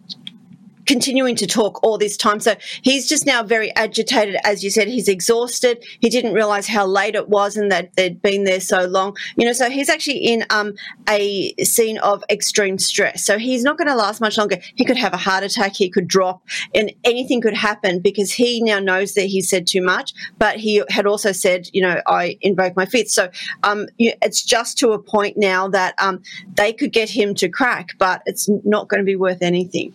continuing 0.87 1.37
to 1.37 1.47
talk 1.47 1.83
all 1.83 1.99
this 1.99 2.17
time. 2.17 2.41
So 2.41 2.55
he's 2.83 3.09
just 3.09 3.27
now 3.27 3.43
very 3.43 3.75
agitated. 3.77 4.37
As 4.45 4.63
you 4.63 4.71
said, 4.71 4.89
he's 4.89 5.09
exhausted. 5.09 5.85
He 6.01 6.09
didn't 6.09 6.35
realize 6.35 6.67
how 6.67 6.87
late 6.87 7.15
it 7.15 7.29
was 7.29 7.57
and 7.57 7.71
that 7.71 7.95
they'd 7.97 8.21
been 8.21 8.45
there 8.45 8.61
so 8.61 8.87
long. 8.87 9.17
You 9.37 9.47
know, 9.47 9.53
so 9.53 9.71
he's 9.71 9.89
actually 9.89 10.19
in 10.19 10.45
um, 10.51 10.75
a 11.09 11.55
scene 11.63 11.99
of 11.99 12.25
extreme 12.31 12.79
stress. 12.79 13.25
So 13.25 13.39
he's 13.39 13.63
not 13.63 13.79
going 13.79 13.89
to 13.89 13.95
last 13.95 14.21
much 14.21 14.39
longer. 14.39 14.59
He 14.75 14.85
could 14.85 14.97
have 14.97 15.15
a 15.15 15.19
heart 15.19 15.45
attack. 15.45 15.75
He 15.75 15.91
could 15.91 16.09
drop 16.09 16.43
and 16.75 16.93
anything 17.05 17.41
could 17.41 17.55
happen 17.55 18.01
because 18.01 18.33
he 18.33 18.63
now 18.63 18.79
knows 18.79 19.15
that 19.15 19.27
he 19.27 19.41
said 19.41 19.67
too 19.67 19.83
much, 19.83 20.13
but 20.39 20.57
he 20.57 20.83
had 20.89 21.07
also 21.07 21.33
said, 21.33 21.69
you 21.73 21.83
know, 21.83 22.01
I 22.07 22.39
invoke 22.41 22.77
my 22.77 22.87
fifth. 22.87 23.11
So 23.11 23.31
um, 23.63 23.87
it's 23.99 24.43
just 24.43 24.79
to 24.79 24.93
a 24.93 24.99
point 24.99 25.37
now 25.37 25.69
that 25.69 25.95
um, 25.99 26.23
they 26.55 26.73
could 26.73 26.93
get 26.93 27.11
him 27.11 27.35
to 27.37 27.49
crack, 27.49 27.91
but 27.99 28.23
it's 28.27 28.49
not 28.65 28.89
going 28.89 29.01
to 29.01 29.05
be 29.05 29.17
worth 29.17 29.43
anything. 29.43 29.93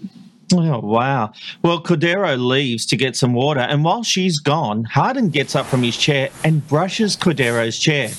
Oh, 0.51 0.79
wow. 0.79 1.31
Well, 1.61 1.81
Cordero 1.83 2.35
leaves 2.43 2.85
to 2.87 2.97
get 2.97 3.15
some 3.15 3.33
water, 3.33 3.59
and 3.59 3.83
while 3.83 4.01
she's 4.01 4.39
gone, 4.39 4.83
Hardin 4.85 5.29
gets 5.29 5.55
up 5.55 5.67
from 5.67 5.83
his 5.83 5.95
chair 5.95 6.29
and 6.43 6.67
brushes 6.67 7.15
Cordero's 7.15 7.77
chair. 7.77 8.09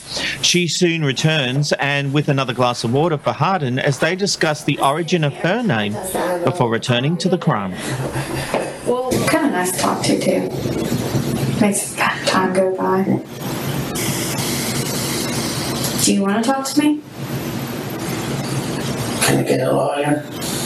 She 0.40 0.68
soon 0.68 1.05
returns, 1.05 1.72
and 1.80 2.12
with 2.12 2.28
another 2.28 2.52
glass 2.52 2.84
of 2.84 2.92
water 2.92 3.18
for 3.18 3.32
Hardin 3.32 3.80
as 3.80 3.98
they 3.98 4.14
discuss 4.14 4.62
the 4.62 4.78
origin 4.78 5.24
of 5.24 5.32
her 5.34 5.62
name 5.62 5.94
before 6.44 6.70
returning 6.70 7.16
to 7.18 7.28
the 7.28 7.38
crime. 7.38 7.72
Well, 8.86 9.11
kind 9.26 9.46
of 9.46 9.52
nice 9.52 9.72
to 9.72 9.78
talk 9.78 10.05
to, 10.05 10.20
too. 10.20 11.61
Makes 11.61 11.96
time 11.96 12.52
go 12.55 12.76
by. 12.76 13.02
Do 16.05 16.14
you 16.14 16.22
want 16.22 16.44
to 16.44 16.50
talk 16.50 16.64
to 16.66 16.80
me? 16.80 17.02
Can 19.22 19.38
I 19.38 19.42
get 19.42 19.61
a 19.61 19.72
lawyer? 19.72 20.59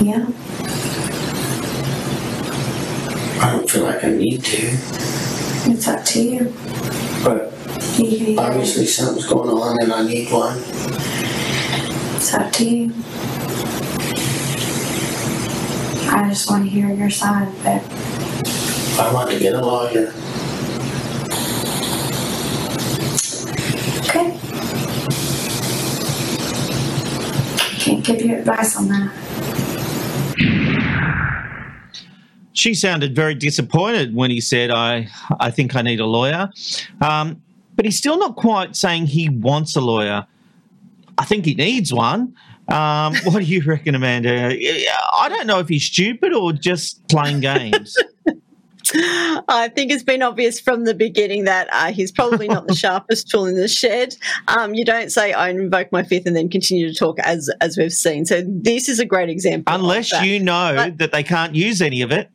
Yeah. 0.00 0.26
I 3.40 3.52
don't 3.52 3.68
feel 3.70 3.84
like 3.84 4.04
I 4.04 4.10
need 4.10 4.44
to, 4.44 4.66
It's 5.70 5.86
up 5.88 6.04
to 6.04 6.22
you. 6.22 6.54
but 7.24 7.52
You 7.98 8.38
obviously 8.38 8.86
something's 8.86 9.26
going 9.26 9.50
on 9.50 9.76
and 9.82 9.92
I 9.92 10.02
need 10.06 10.30
one. 10.32 10.58
it's 12.16 12.32
up 12.34 12.52
to 12.52 12.64
you. 12.64 12.92
I 16.10 16.28
just 16.30 16.50
want 16.50 16.64
to 16.64 16.70
hear 16.70 16.92
your 16.92 17.10
side, 17.10 17.48
but 17.62 17.82
I 19.00 19.12
want 19.12 19.30
to 19.30 19.38
get 19.38 19.54
a 19.54 19.60
lawyer. 19.60 20.12
okay. 24.08 24.38
Can't 27.78 28.04
give 28.04 28.22
you 28.22 28.36
advice 28.38 28.76
on 28.76 28.88
that. 28.88 29.12
She 32.58 32.74
sounded 32.74 33.14
very 33.14 33.34
disappointed 33.36 34.16
when 34.16 34.32
he 34.32 34.40
said, 34.40 34.72
"I, 34.72 35.08
I 35.38 35.52
think 35.52 35.76
I 35.76 35.82
need 35.82 36.00
a 36.00 36.06
lawyer," 36.06 36.50
um, 37.00 37.40
but 37.76 37.84
he's 37.84 37.96
still 37.96 38.18
not 38.18 38.34
quite 38.34 38.74
saying 38.74 39.06
he 39.06 39.28
wants 39.28 39.76
a 39.76 39.80
lawyer. 39.80 40.26
I 41.16 41.24
think 41.24 41.44
he 41.44 41.54
needs 41.54 41.92
one. 41.92 42.34
Um, 42.68 43.14
what 43.24 43.34
do 43.36 43.44
you 43.44 43.62
reckon, 43.62 43.94
Amanda? 43.94 44.56
I 45.14 45.28
don't 45.28 45.46
know 45.46 45.60
if 45.60 45.68
he's 45.68 45.84
stupid 45.84 46.32
or 46.32 46.52
just 46.52 47.06
playing 47.08 47.40
games. 47.40 47.96
I 49.48 49.70
think 49.74 49.92
it's 49.92 50.02
been 50.02 50.22
obvious 50.22 50.58
from 50.58 50.84
the 50.84 50.94
beginning 50.94 51.44
that 51.44 51.68
uh, 51.72 51.92
he's 51.92 52.10
probably 52.10 52.48
not 52.48 52.66
the 52.66 52.74
sharpest 52.84 53.28
tool 53.28 53.46
in 53.46 53.54
the 53.54 53.68
shed. 53.68 54.16
Um, 54.48 54.74
you 54.74 54.84
don't 54.84 55.12
say 55.12 55.32
I 55.32 55.50
invoke 55.50 55.92
my 55.92 56.02
fifth 56.02 56.26
and 56.26 56.34
then 56.34 56.48
continue 56.48 56.88
to 56.88 56.94
talk 56.94 57.18
as 57.20 57.50
as 57.60 57.76
we've 57.76 57.92
seen. 57.92 58.24
So 58.24 58.42
this 58.44 58.88
is 58.88 58.98
a 58.98 59.04
great 59.04 59.28
example. 59.28 59.72
Unless 59.72 60.12
you 60.22 60.40
know 60.40 60.72
But- 60.74 60.98
that 60.98 61.12
they 61.12 61.22
can't 61.22 61.54
use 61.54 61.80
any 61.80 62.02
of 62.02 62.10
it. 62.10 62.30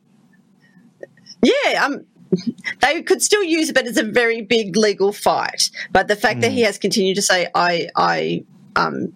Yeah, 1.44 1.84
um, 1.84 2.04
they 2.80 3.02
could 3.02 3.22
still 3.22 3.42
use 3.42 3.68
it, 3.68 3.74
but 3.74 3.86
it's 3.86 3.98
a 3.98 4.02
very 4.04 4.42
big 4.42 4.76
legal 4.76 5.12
fight. 5.12 5.70
But 5.92 6.08
the 6.08 6.16
fact 6.16 6.40
that 6.40 6.50
he 6.52 6.62
has 6.62 6.78
continued 6.78 7.14
to 7.16 7.22
say, 7.22 7.48
I, 7.54 7.88
I 7.94 8.44
um, 8.76 9.12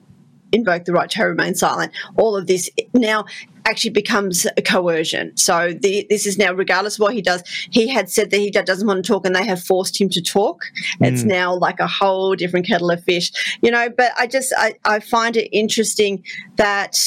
invoke 0.53 0.85
the 0.85 0.93
right 0.93 1.11
to 1.11 1.25
remain 1.25 1.55
silent, 1.55 1.93
all 2.17 2.37
of 2.37 2.47
this 2.47 2.71
now 2.95 3.25
actually 3.65 3.91
becomes 3.91 4.47
a 4.57 4.63
coercion. 4.63 5.37
So 5.37 5.73
the, 5.73 6.07
this 6.09 6.27
is 6.27 6.39
now, 6.39 6.53
regardless 6.53 6.95
of 6.97 7.01
what 7.01 7.15
he 7.15 7.21
does, 7.21 7.43
he 7.71 7.89
had 7.89 8.09
said 8.09 8.31
that 8.31 8.39
he 8.39 8.51
doesn't 8.51 8.87
want 8.87 9.05
to 9.05 9.13
talk 9.13 9.27
and 9.27 9.35
they 9.35 9.45
have 9.45 9.63
forced 9.63 10.01
him 10.01 10.09
to 10.11 10.23
talk. 10.23 10.65
It's 11.01 11.23
Mm. 11.23 11.27
now 11.27 11.55
like 11.57 11.81
a 11.81 11.87
whole 11.87 12.35
different 12.35 12.67
kettle 12.67 12.91
of 12.91 13.03
fish, 13.05 13.31
you 13.63 13.71
know, 13.71 13.89
but 13.91 14.13
I 14.17 14.27
just, 14.27 14.53
I, 14.57 14.75
I 14.85 15.01
find 15.01 15.37
it 15.37 15.49
interesting 15.53 16.25
that 16.57 16.99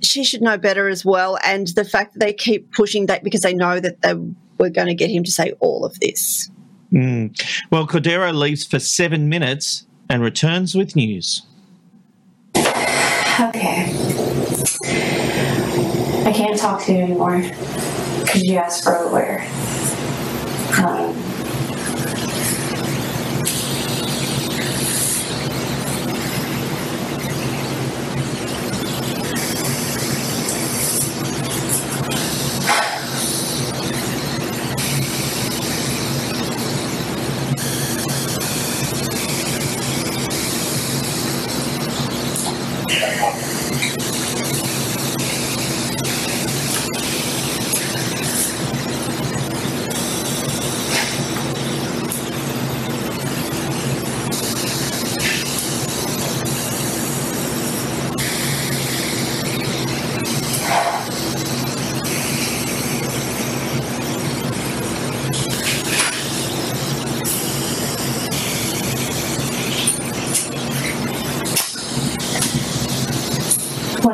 she 0.00 0.24
should 0.24 0.40
know 0.40 0.56
better 0.56 0.88
as 0.88 1.04
well. 1.04 1.38
And 1.44 1.66
the 1.68 1.84
fact 1.84 2.14
that 2.14 2.20
they 2.20 2.32
keep 2.32 2.72
pushing 2.72 3.06
that 3.06 3.24
because 3.24 3.40
they 3.42 3.54
know 3.54 3.80
that 3.80 4.00
they 4.02 4.14
were 4.58 4.70
going 4.70 4.88
to 4.88 4.94
get 4.94 5.10
him 5.10 5.24
to 5.24 5.30
say 5.30 5.52
all 5.60 5.84
of 5.84 5.98
this. 6.00 6.50
Mm. 6.92 7.38
Well, 7.70 7.86
Cordero 7.86 8.34
leaves 8.34 8.64
for 8.64 8.78
seven 8.78 9.28
minutes 9.28 9.86
and 10.08 10.22
returns 10.22 10.74
with 10.74 10.96
news. 10.96 11.42
Okay. 12.56 13.92
I 16.24 16.32
can't 16.34 16.58
talk 16.58 16.82
to 16.84 16.92
you 16.92 16.98
anymore 16.98 17.42
because 18.20 18.42
you 18.42 18.56
asked 18.56 18.84
for 18.84 18.94
a 18.94 19.06
lawyer. 19.10 19.44
Um, 20.82 21.14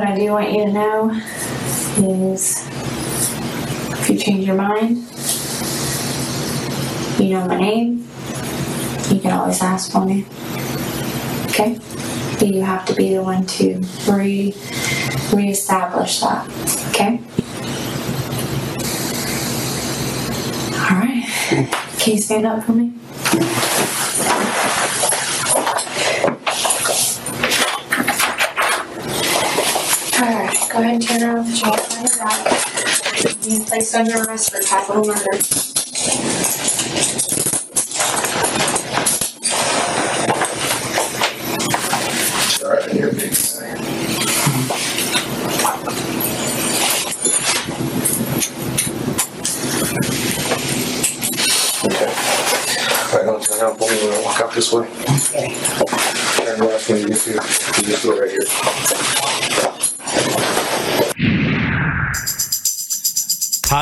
what 0.04 0.12
I 0.12 0.18
do 0.18 0.32
want 0.32 0.52
you 0.52 0.64
to 0.66 0.72
know 0.72 1.10
is 2.28 2.66
if 4.00 4.10
you 4.10 4.18
change 4.18 4.46
your 4.46 4.56
mind, 4.56 4.98
you 7.18 7.30
know 7.30 7.46
my 7.46 7.58
name. 7.58 8.06
You 9.10 9.20
can 9.20 9.32
always 9.32 9.62
ask 9.62 9.92
for 9.92 10.04
me. 10.04 10.26
Okay? 11.46 11.78
But 12.38 12.48
you 12.48 12.62
have 12.62 12.84
to 12.86 12.94
be 12.94 13.14
the 13.14 13.22
one 13.22 13.46
to 13.46 13.82
re 14.06 14.54
reestablish 15.32 16.20
that. 16.20 16.50
Okay? 16.90 17.20
Alright. 20.84 21.24
Can 21.98 22.12
you 22.12 22.20
stand 22.20 22.44
up 22.44 22.62
for 22.64 22.72
me? 22.72 22.92
Go 30.74 30.80
ahead 30.80 30.94
and 30.94 31.02
turn 31.06 31.22
around 31.22 31.46
the 31.46 31.56
your 31.56 32.18
back. 32.18 33.44
Being 33.44 33.64
placed 33.64 33.94
under 33.94 34.24
arrest 34.24 34.50
for 34.50 34.60
capital 34.60 35.04
murder. 35.04 35.73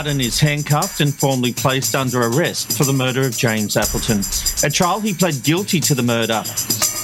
Hardin 0.02 0.20
is 0.20 0.40
handcuffed 0.40 1.00
and 1.00 1.14
formally 1.14 1.52
placed 1.52 1.94
under 1.94 2.22
arrest 2.22 2.76
for 2.76 2.82
the 2.82 2.92
murder 2.92 3.24
of 3.24 3.38
James 3.38 3.76
Appleton. 3.76 4.18
At 4.66 4.74
trial, 4.74 4.98
he 4.98 5.14
pled 5.14 5.44
guilty 5.44 5.78
to 5.78 5.94
the 5.94 6.02
murder. 6.02 6.42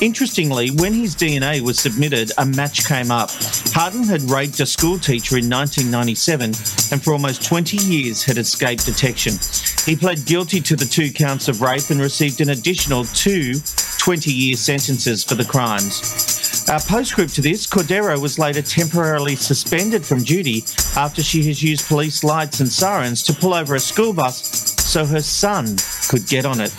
Interestingly, 0.04 0.72
when 0.72 0.94
his 0.94 1.14
DNA 1.14 1.60
was 1.60 1.78
submitted, 1.78 2.32
a 2.38 2.44
match 2.44 2.88
came 2.88 3.12
up. 3.12 3.30
Hardin 3.72 4.02
had 4.02 4.22
raped 4.22 4.58
a 4.58 4.66
school 4.66 4.98
teacher 4.98 5.38
in 5.38 5.48
1997 5.48 6.46
and 6.90 7.00
for 7.00 7.12
almost 7.12 7.44
20 7.44 7.76
years 7.76 8.24
had 8.24 8.36
escaped 8.36 8.84
detection. 8.84 9.34
He 9.86 9.94
pled 9.94 10.26
guilty 10.26 10.60
to 10.62 10.74
the 10.74 10.84
two 10.84 11.12
counts 11.12 11.46
of 11.46 11.60
rape 11.60 11.90
and 11.90 12.00
received 12.00 12.40
an 12.40 12.50
additional 12.50 13.04
two 13.04 13.60
20 13.98 14.32
year 14.32 14.56
sentences 14.56 15.22
for 15.22 15.36
the 15.36 15.44
crimes. 15.44 16.37
Uh, 16.70 16.78
postscript 16.86 17.34
to 17.34 17.40
this, 17.40 17.66
Cordero 17.66 18.20
was 18.20 18.38
later 18.38 18.60
temporarily 18.60 19.36
suspended 19.36 20.04
from 20.04 20.22
duty 20.22 20.62
after 20.96 21.22
she 21.22 21.42
has 21.44 21.62
used 21.62 21.88
police 21.88 22.22
lights 22.22 22.60
and 22.60 22.70
sirens 22.70 23.22
to 23.22 23.32
pull 23.32 23.54
over 23.54 23.74
a 23.74 23.80
school 23.80 24.12
bus 24.12 24.42
so 24.84 25.06
her 25.06 25.20
son 25.20 25.76
could 26.10 26.26
get 26.26 26.44
on 26.44 26.60
it. 26.60 26.70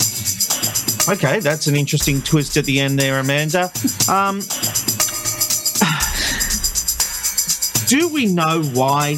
Okay, 1.08 1.40
that's 1.40 1.66
an 1.66 1.74
interesting 1.74 2.22
twist 2.22 2.56
at 2.56 2.66
the 2.66 2.78
end 2.78 3.00
there, 3.00 3.18
Amanda. 3.18 3.72
Um, 4.08 4.38
do 7.88 8.08
we 8.08 8.26
know 8.26 8.62
why 8.72 9.16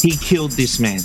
he 0.00 0.16
killed 0.16 0.52
this 0.52 0.80
man? 0.80 1.00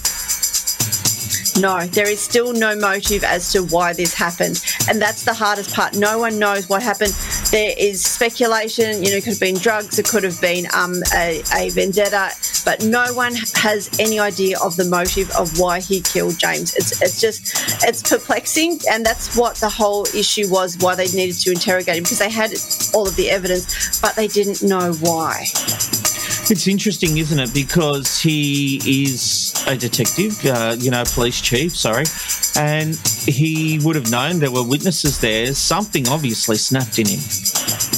No, 1.59 1.87
there 1.87 2.09
is 2.09 2.19
still 2.19 2.53
no 2.53 2.75
motive 2.75 3.23
as 3.23 3.51
to 3.53 3.63
why 3.63 3.93
this 3.93 4.13
happened. 4.13 4.61
And 4.89 5.01
that's 5.01 5.23
the 5.23 5.33
hardest 5.33 5.73
part. 5.73 5.95
No 5.95 6.19
one 6.19 6.37
knows 6.37 6.67
what 6.67 6.83
happened. 6.83 7.13
There 7.55 7.73
is 7.77 8.03
speculation, 8.03 9.01
you 9.01 9.11
know, 9.11 9.15
it 9.15 9.23
could 9.23 9.31
have 9.31 9.39
been 9.39 9.55
drugs, 9.55 9.97
it 9.97 10.05
could 10.05 10.25
have 10.25 10.41
been 10.41 10.67
um, 10.73 10.95
a, 11.13 11.41
a 11.55 11.69
vendetta, 11.69 12.31
but 12.65 12.83
no 12.83 13.13
one 13.13 13.33
has 13.53 13.89
any 13.97 14.19
idea 14.19 14.59
of 14.59 14.75
the 14.75 14.83
motive 14.83 15.31
of 15.37 15.57
why 15.57 15.79
he 15.79 16.01
killed 16.01 16.37
James. 16.37 16.75
It's, 16.75 17.01
it's 17.01 17.21
just, 17.21 17.85
it's 17.87 18.01
perplexing. 18.01 18.81
And 18.91 19.05
that's 19.05 19.37
what 19.37 19.55
the 19.55 19.69
whole 19.69 20.05
issue 20.07 20.49
was 20.49 20.77
why 20.79 20.95
they 20.95 21.07
needed 21.07 21.37
to 21.43 21.51
interrogate 21.51 21.95
him 21.95 22.03
because 22.03 22.19
they 22.19 22.29
had 22.29 22.51
all 22.93 23.07
of 23.07 23.15
the 23.15 23.29
evidence, 23.29 24.01
but 24.01 24.17
they 24.17 24.27
didn't 24.27 24.61
know 24.61 24.91
why. 24.95 25.45
It's 26.47 26.67
interesting, 26.67 27.17
isn't 27.17 27.39
it? 27.39 27.53
Because 27.55 28.19
he 28.19 28.77
is 29.03 29.51
a 29.65 29.75
detective, 29.75 30.45
uh, 30.45 30.75
you 30.77 30.91
know, 30.91 31.03
police 31.03 31.41
chief, 31.41 31.75
sorry, 31.75 32.05
and 32.55 32.95
he 33.25 33.79
would 33.83 33.95
have 33.95 34.11
known 34.11 34.37
there 34.37 34.51
were 34.51 34.63
witnesses 34.63 35.19
there. 35.19 35.55
Something 35.55 36.07
obviously 36.07 36.57
snapped 36.57 36.99
in 36.99 37.07
him. 37.07 37.94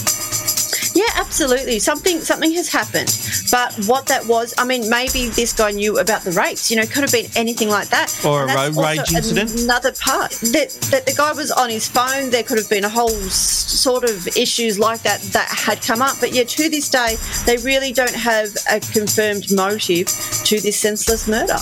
Absolutely. 1.39 1.77
Something 1.77 2.19
something 2.21 2.51
has 2.53 2.67
happened. 2.67 3.13
But 3.51 3.85
what 3.85 4.07
that 4.07 4.25
was, 4.25 4.55
I 4.57 4.65
mean, 4.65 4.89
maybe 4.89 5.29
this 5.29 5.53
guy 5.53 5.69
knew 5.69 5.99
about 5.99 6.23
the 6.23 6.31
rapes. 6.31 6.71
You 6.71 6.77
know, 6.77 6.85
could 6.87 7.03
have 7.03 7.11
been 7.11 7.27
anything 7.35 7.69
like 7.69 7.89
that. 7.89 8.09
Or 8.25 8.41
And 8.41 8.51
a 8.51 8.55
road 8.55 8.75
rage 8.75 9.13
incident. 9.13 9.61
Another 9.61 9.91
part 9.91 10.31
that 10.31 10.75
that 10.89 11.05
the 11.05 11.13
guy 11.15 11.33
was 11.33 11.51
on 11.51 11.69
his 11.69 11.87
phone. 11.87 12.31
There 12.31 12.41
could 12.41 12.57
have 12.57 12.69
been 12.71 12.85
a 12.85 12.89
whole 12.89 13.21
sort 13.29 14.03
of 14.03 14.27
issues 14.35 14.79
like 14.79 15.03
that 15.03 15.21
that 15.33 15.47
had 15.47 15.79
come 15.83 16.01
up. 16.01 16.15
But 16.19 16.33
yeah, 16.33 16.43
to 16.43 16.69
this 16.71 16.89
day, 16.89 17.17
they 17.45 17.57
really 17.57 17.93
don't 17.93 18.15
have 18.15 18.49
a 18.67 18.79
confirmed 18.79 19.51
motive 19.53 20.07
to 20.45 20.59
this 20.59 20.79
senseless 20.79 21.27
murder. 21.27 21.59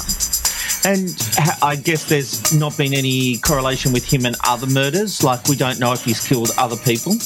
And 0.85 1.09
I 1.61 1.75
guess 1.75 2.07
there's 2.07 2.53
not 2.53 2.77
been 2.77 2.93
any 2.93 3.39
correlation 3.39 3.91
with 3.91 4.05
him 4.05 4.25
and 4.25 4.37
other 4.45 4.67
murders. 4.67 5.21
Like, 5.21 5.47
we 5.47 5.55
don't 5.55 5.79
know 5.79 5.93
if 5.93 6.05
he's 6.05 6.25
killed 6.25 6.51
other 6.57 6.77
people. 6.77 7.17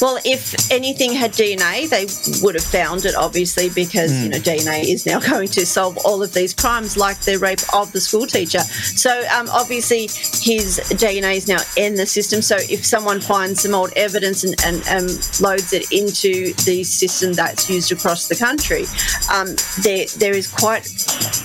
Well, 0.00 0.18
if 0.24 0.70
anything 0.70 1.12
had 1.12 1.32
DNA, 1.32 1.88
they 1.88 2.06
would 2.44 2.54
have 2.54 2.64
found 2.64 3.04
it, 3.04 3.14
obviously, 3.16 3.68
because 3.70 4.12
you 4.12 4.24
Hmm. 4.26 4.30
know 4.30 4.38
DNA 4.38 4.82
is 4.84 5.06
now 5.06 5.18
going 5.32 5.48
to 5.48 5.66
solve 5.66 5.96
all 6.04 6.22
of 6.22 6.32
these 6.34 6.54
crimes, 6.54 6.96
like 6.96 7.20
the 7.22 7.36
rape 7.38 7.60
of 7.74 7.90
the 7.92 8.00
school 8.00 8.26
teacher. 8.26 8.60
So, 8.60 9.22
um, 9.36 9.48
obviously, 9.50 10.02
his 10.42 10.80
DNA 11.02 11.36
is 11.36 11.48
now 11.48 11.58
in 11.76 11.94
the 11.96 12.06
system. 12.06 12.42
So, 12.42 12.56
if 12.56 12.84
someone 12.86 13.20
finds 13.20 13.62
some 13.62 13.74
old 13.74 13.92
evidence 13.96 14.44
and, 14.44 14.54
and 14.64 14.76
um, 14.88 15.06
loads 15.40 15.72
it 15.72 15.90
into 15.92 16.52
the 16.64 16.84
system 16.84 17.32
that's 17.32 17.68
used 17.68 17.90
across 17.92 18.28
the 18.28 18.36
country, 18.36 18.84
um, 19.32 19.48
there 19.82 20.06
there 20.18 20.34
is 20.36 20.46
quite 20.46 20.84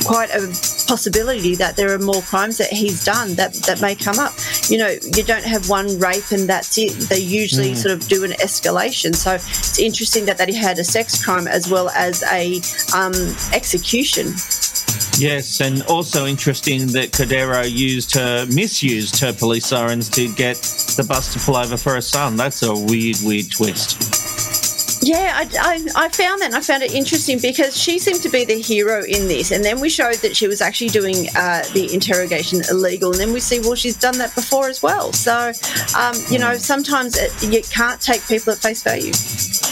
quite 0.05 0.29
a 0.31 0.41
possibility 0.87 1.55
that 1.55 1.75
there 1.75 1.91
are 1.93 1.99
more 1.99 2.21
crimes 2.23 2.57
that 2.57 2.69
he's 2.69 3.03
done 3.03 3.33
that 3.35 3.53
that 3.65 3.81
may 3.81 3.95
come 3.95 4.19
up. 4.19 4.33
You 4.69 4.77
know, 4.77 4.95
you 5.15 5.23
don't 5.23 5.43
have 5.45 5.69
one 5.69 5.97
rape 5.99 6.31
and 6.31 6.47
that's 6.47 6.77
it. 6.77 6.91
They 7.09 7.19
usually 7.19 7.71
Mm. 7.73 7.77
sort 7.77 7.93
of 7.93 8.07
do 8.07 8.23
an 8.23 8.33
escalation. 8.43 9.15
So 9.15 9.33
it's 9.35 9.79
interesting 9.79 10.25
that, 10.25 10.37
that 10.37 10.49
he 10.49 10.55
had 10.55 10.77
a 10.79 10.83
sex 10.83 11.23
crime 11.23 11.47
as 11.47 11.69
well 11.69 11.89
as 11.89 12.23
a 12.23 12.61
um, 12.95 13.13
execution. 13.53 14.33
Yes, 15.17 15.61
and 15.61 15.83
also 15.83 16.25
interesting 16.25 16.87
that 16.87 17.11
Cordero 17.11 17.69
used 17.69 18.15
her, 18.15 18.45
misused 18.47 19.19
her 19.19 19.31
police 19.31 19.67
sirens 19.67 20.09
to 20.09 20.33
get 20.33 20.57
the 20.97 21.05
bus 21.07 21.33
to 21.33 21.39
pull 21.39 21.55
over 21.55 21.77
for 21.77 21.93
her 21.93 22.01
son. 22.01 22.35
That's 22.35 22.63
a 22.63 22.73
weird, 22.73 23.17
weird 23.23 23.51
twist. 23.51 24.42
Yeah, 25.03 25.33
I, 25.35 25.49
I, 25.59 26.05
I 26.05 26.09
found 26.09 26.41
that 26.41 26.45
and 26.45 26.55
I 26.55 26.61
found 26.61 26.81
it 26.81 26.93
interesting 26.93 27.37
because 27.41 27.77
she 27.77 27.99
seemed 27.99 28.21
to 28.21 28.29
be 28.29 28.45
the 28.45 28.61
hero 28.61 29.03
in 29.03 29.27
this. 29.27 29.51
And 29.51 29.63
then 29.63 29.81
we 29.81 29.89
showed 29.89 30.15
that 30.15 30.33
she 30.33 30.47
was 30.47 30.61
actually 30.61 30.89
doing 30.89 31.27
uh, 31.35 31.63
the 31.73 31.93
interrogation 31.93 32.61
illegal. 32.69 33.11
And 33.11 33.19
then 33.19 33.33
we 33.33 33.41
see, 33.41 33.59
well, 33.59 33.75
she's 33.75 33.97
done 33.97 34.17
that 34.19 34.33
before 34.33 34.69
as 34.69 34.81
well. 34.81 35.11
So, 35.11 35.51
um, 35.97 36.15
you 36.29 36.39
know, 36.39 36.55
sometimes 36.55 37.17
it, 37.17 37.31
you 37.43 37.61
can't 37.63 37.99
take 37.99 38.25
people 38.27 38.53
at 38.53 38.59
face 38.59 38.81
value. 38.81 39.11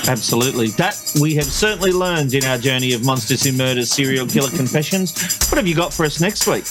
Absolutely. 0.09 0.67
That 0.71 0.99
we 1.21 1.35
have 1.35 1.45
certainly 1.45 1.93
learned 1.93 2.33
in 2.33 2.43
our 2.43 2.57
journey 2.57 2.91
of 2.93 3.05
Monsters 3.05 3.43
Who 3.43 3.53
Murder 3.53 3.85
Serial 3.85 4.27
Killer 4.27 4.49
Confessions. 4.49 5.13
What 5.49 5.57
have 5.57 5.67
you 5.67 5.75
got 5.75 5.93
for 5.93 6.05
us 6.05 6.19
next 6.19 6.45
week? 6.45 6.65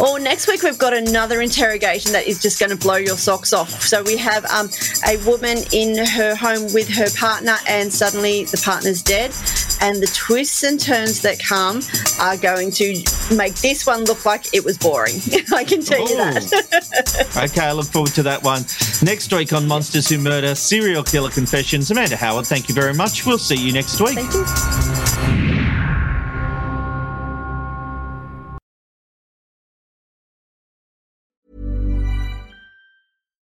Or 0.00 0.18
next 0.18 0.48
week 0.48 0.62
we've 0.62 0.78
got 0.78 0.92
another 0.94 1.40
interrogation 1.40 2.12
that 2.12 2.26
is 2.26 2.40
just 2.40 2.60
going 2.60 2.70
to 2.70 2.76
blow 2.76 2.96
your 2.96 3.16
socks 3.16 3.52
off. 3.52 3.82
So 3.82 4.02
we 4.02 4.16
have 4.16 4.44
um, 4.46 4.68
a 5.06 5.16
woman 5.26 5.58
in 5.72 6.04
her 6.06 6.34
home 6.34 6.64
with 6.74 6.88
her 6.88 7.08
partner, 7.18 7.56
and 7.68 7.92
suddenly 7.92 8.44
the 8.44 8.60
partner's 8.62 9.02
dead. 9.02 9.32
And 9.80 10.02
the 10.02 10.06
twists 10.06 10.62
and 10.62 10.80
turns 10.80 11.20
that 11.22 11.38
come 11.38 11.80
are 12.20 12.36
going 12.36 12.70
to 12.72 13.02
make 13.34 13.54
this 13.56 13.86
one 13.86 14.04
look 14.04 14.24
like 14.24 14.54
it 14.54 14.64
was 14.64 14.78
boring. 14.78 15.16
I 15.54 15.64
can 15.64 15.82
tell 15.82 16.00
you 16.08 16.16
that. 16.16 17.36
Okay, 17.36 17.60
I 17.66 17.72
look 17.72 17.86
forward 17.86 18.12
to 18.12 18.22
that 18.24 18.42
one. 18.42 18.62
Next 19.02 19.32
week 19.32 19.52
on 19.52 19.66
Monsters 19.66 20.08
Who 20.08 20.18
Murder 20.18 20.54
Serial 20.54 21.02
Killer 21.02 21.30
Confessions. 21.30 21.90
Amanda 21.90 22.16
Howard, 22.16 22.46
thank 22.46 22.68
you 22.68 22.74
very 22.74 22.94
much. 22.94 23.26
We'll 23.26 23.38
see 23.38 23.56
you 23.56 23.72
next 23.72 24.00
week. 24.00 24.18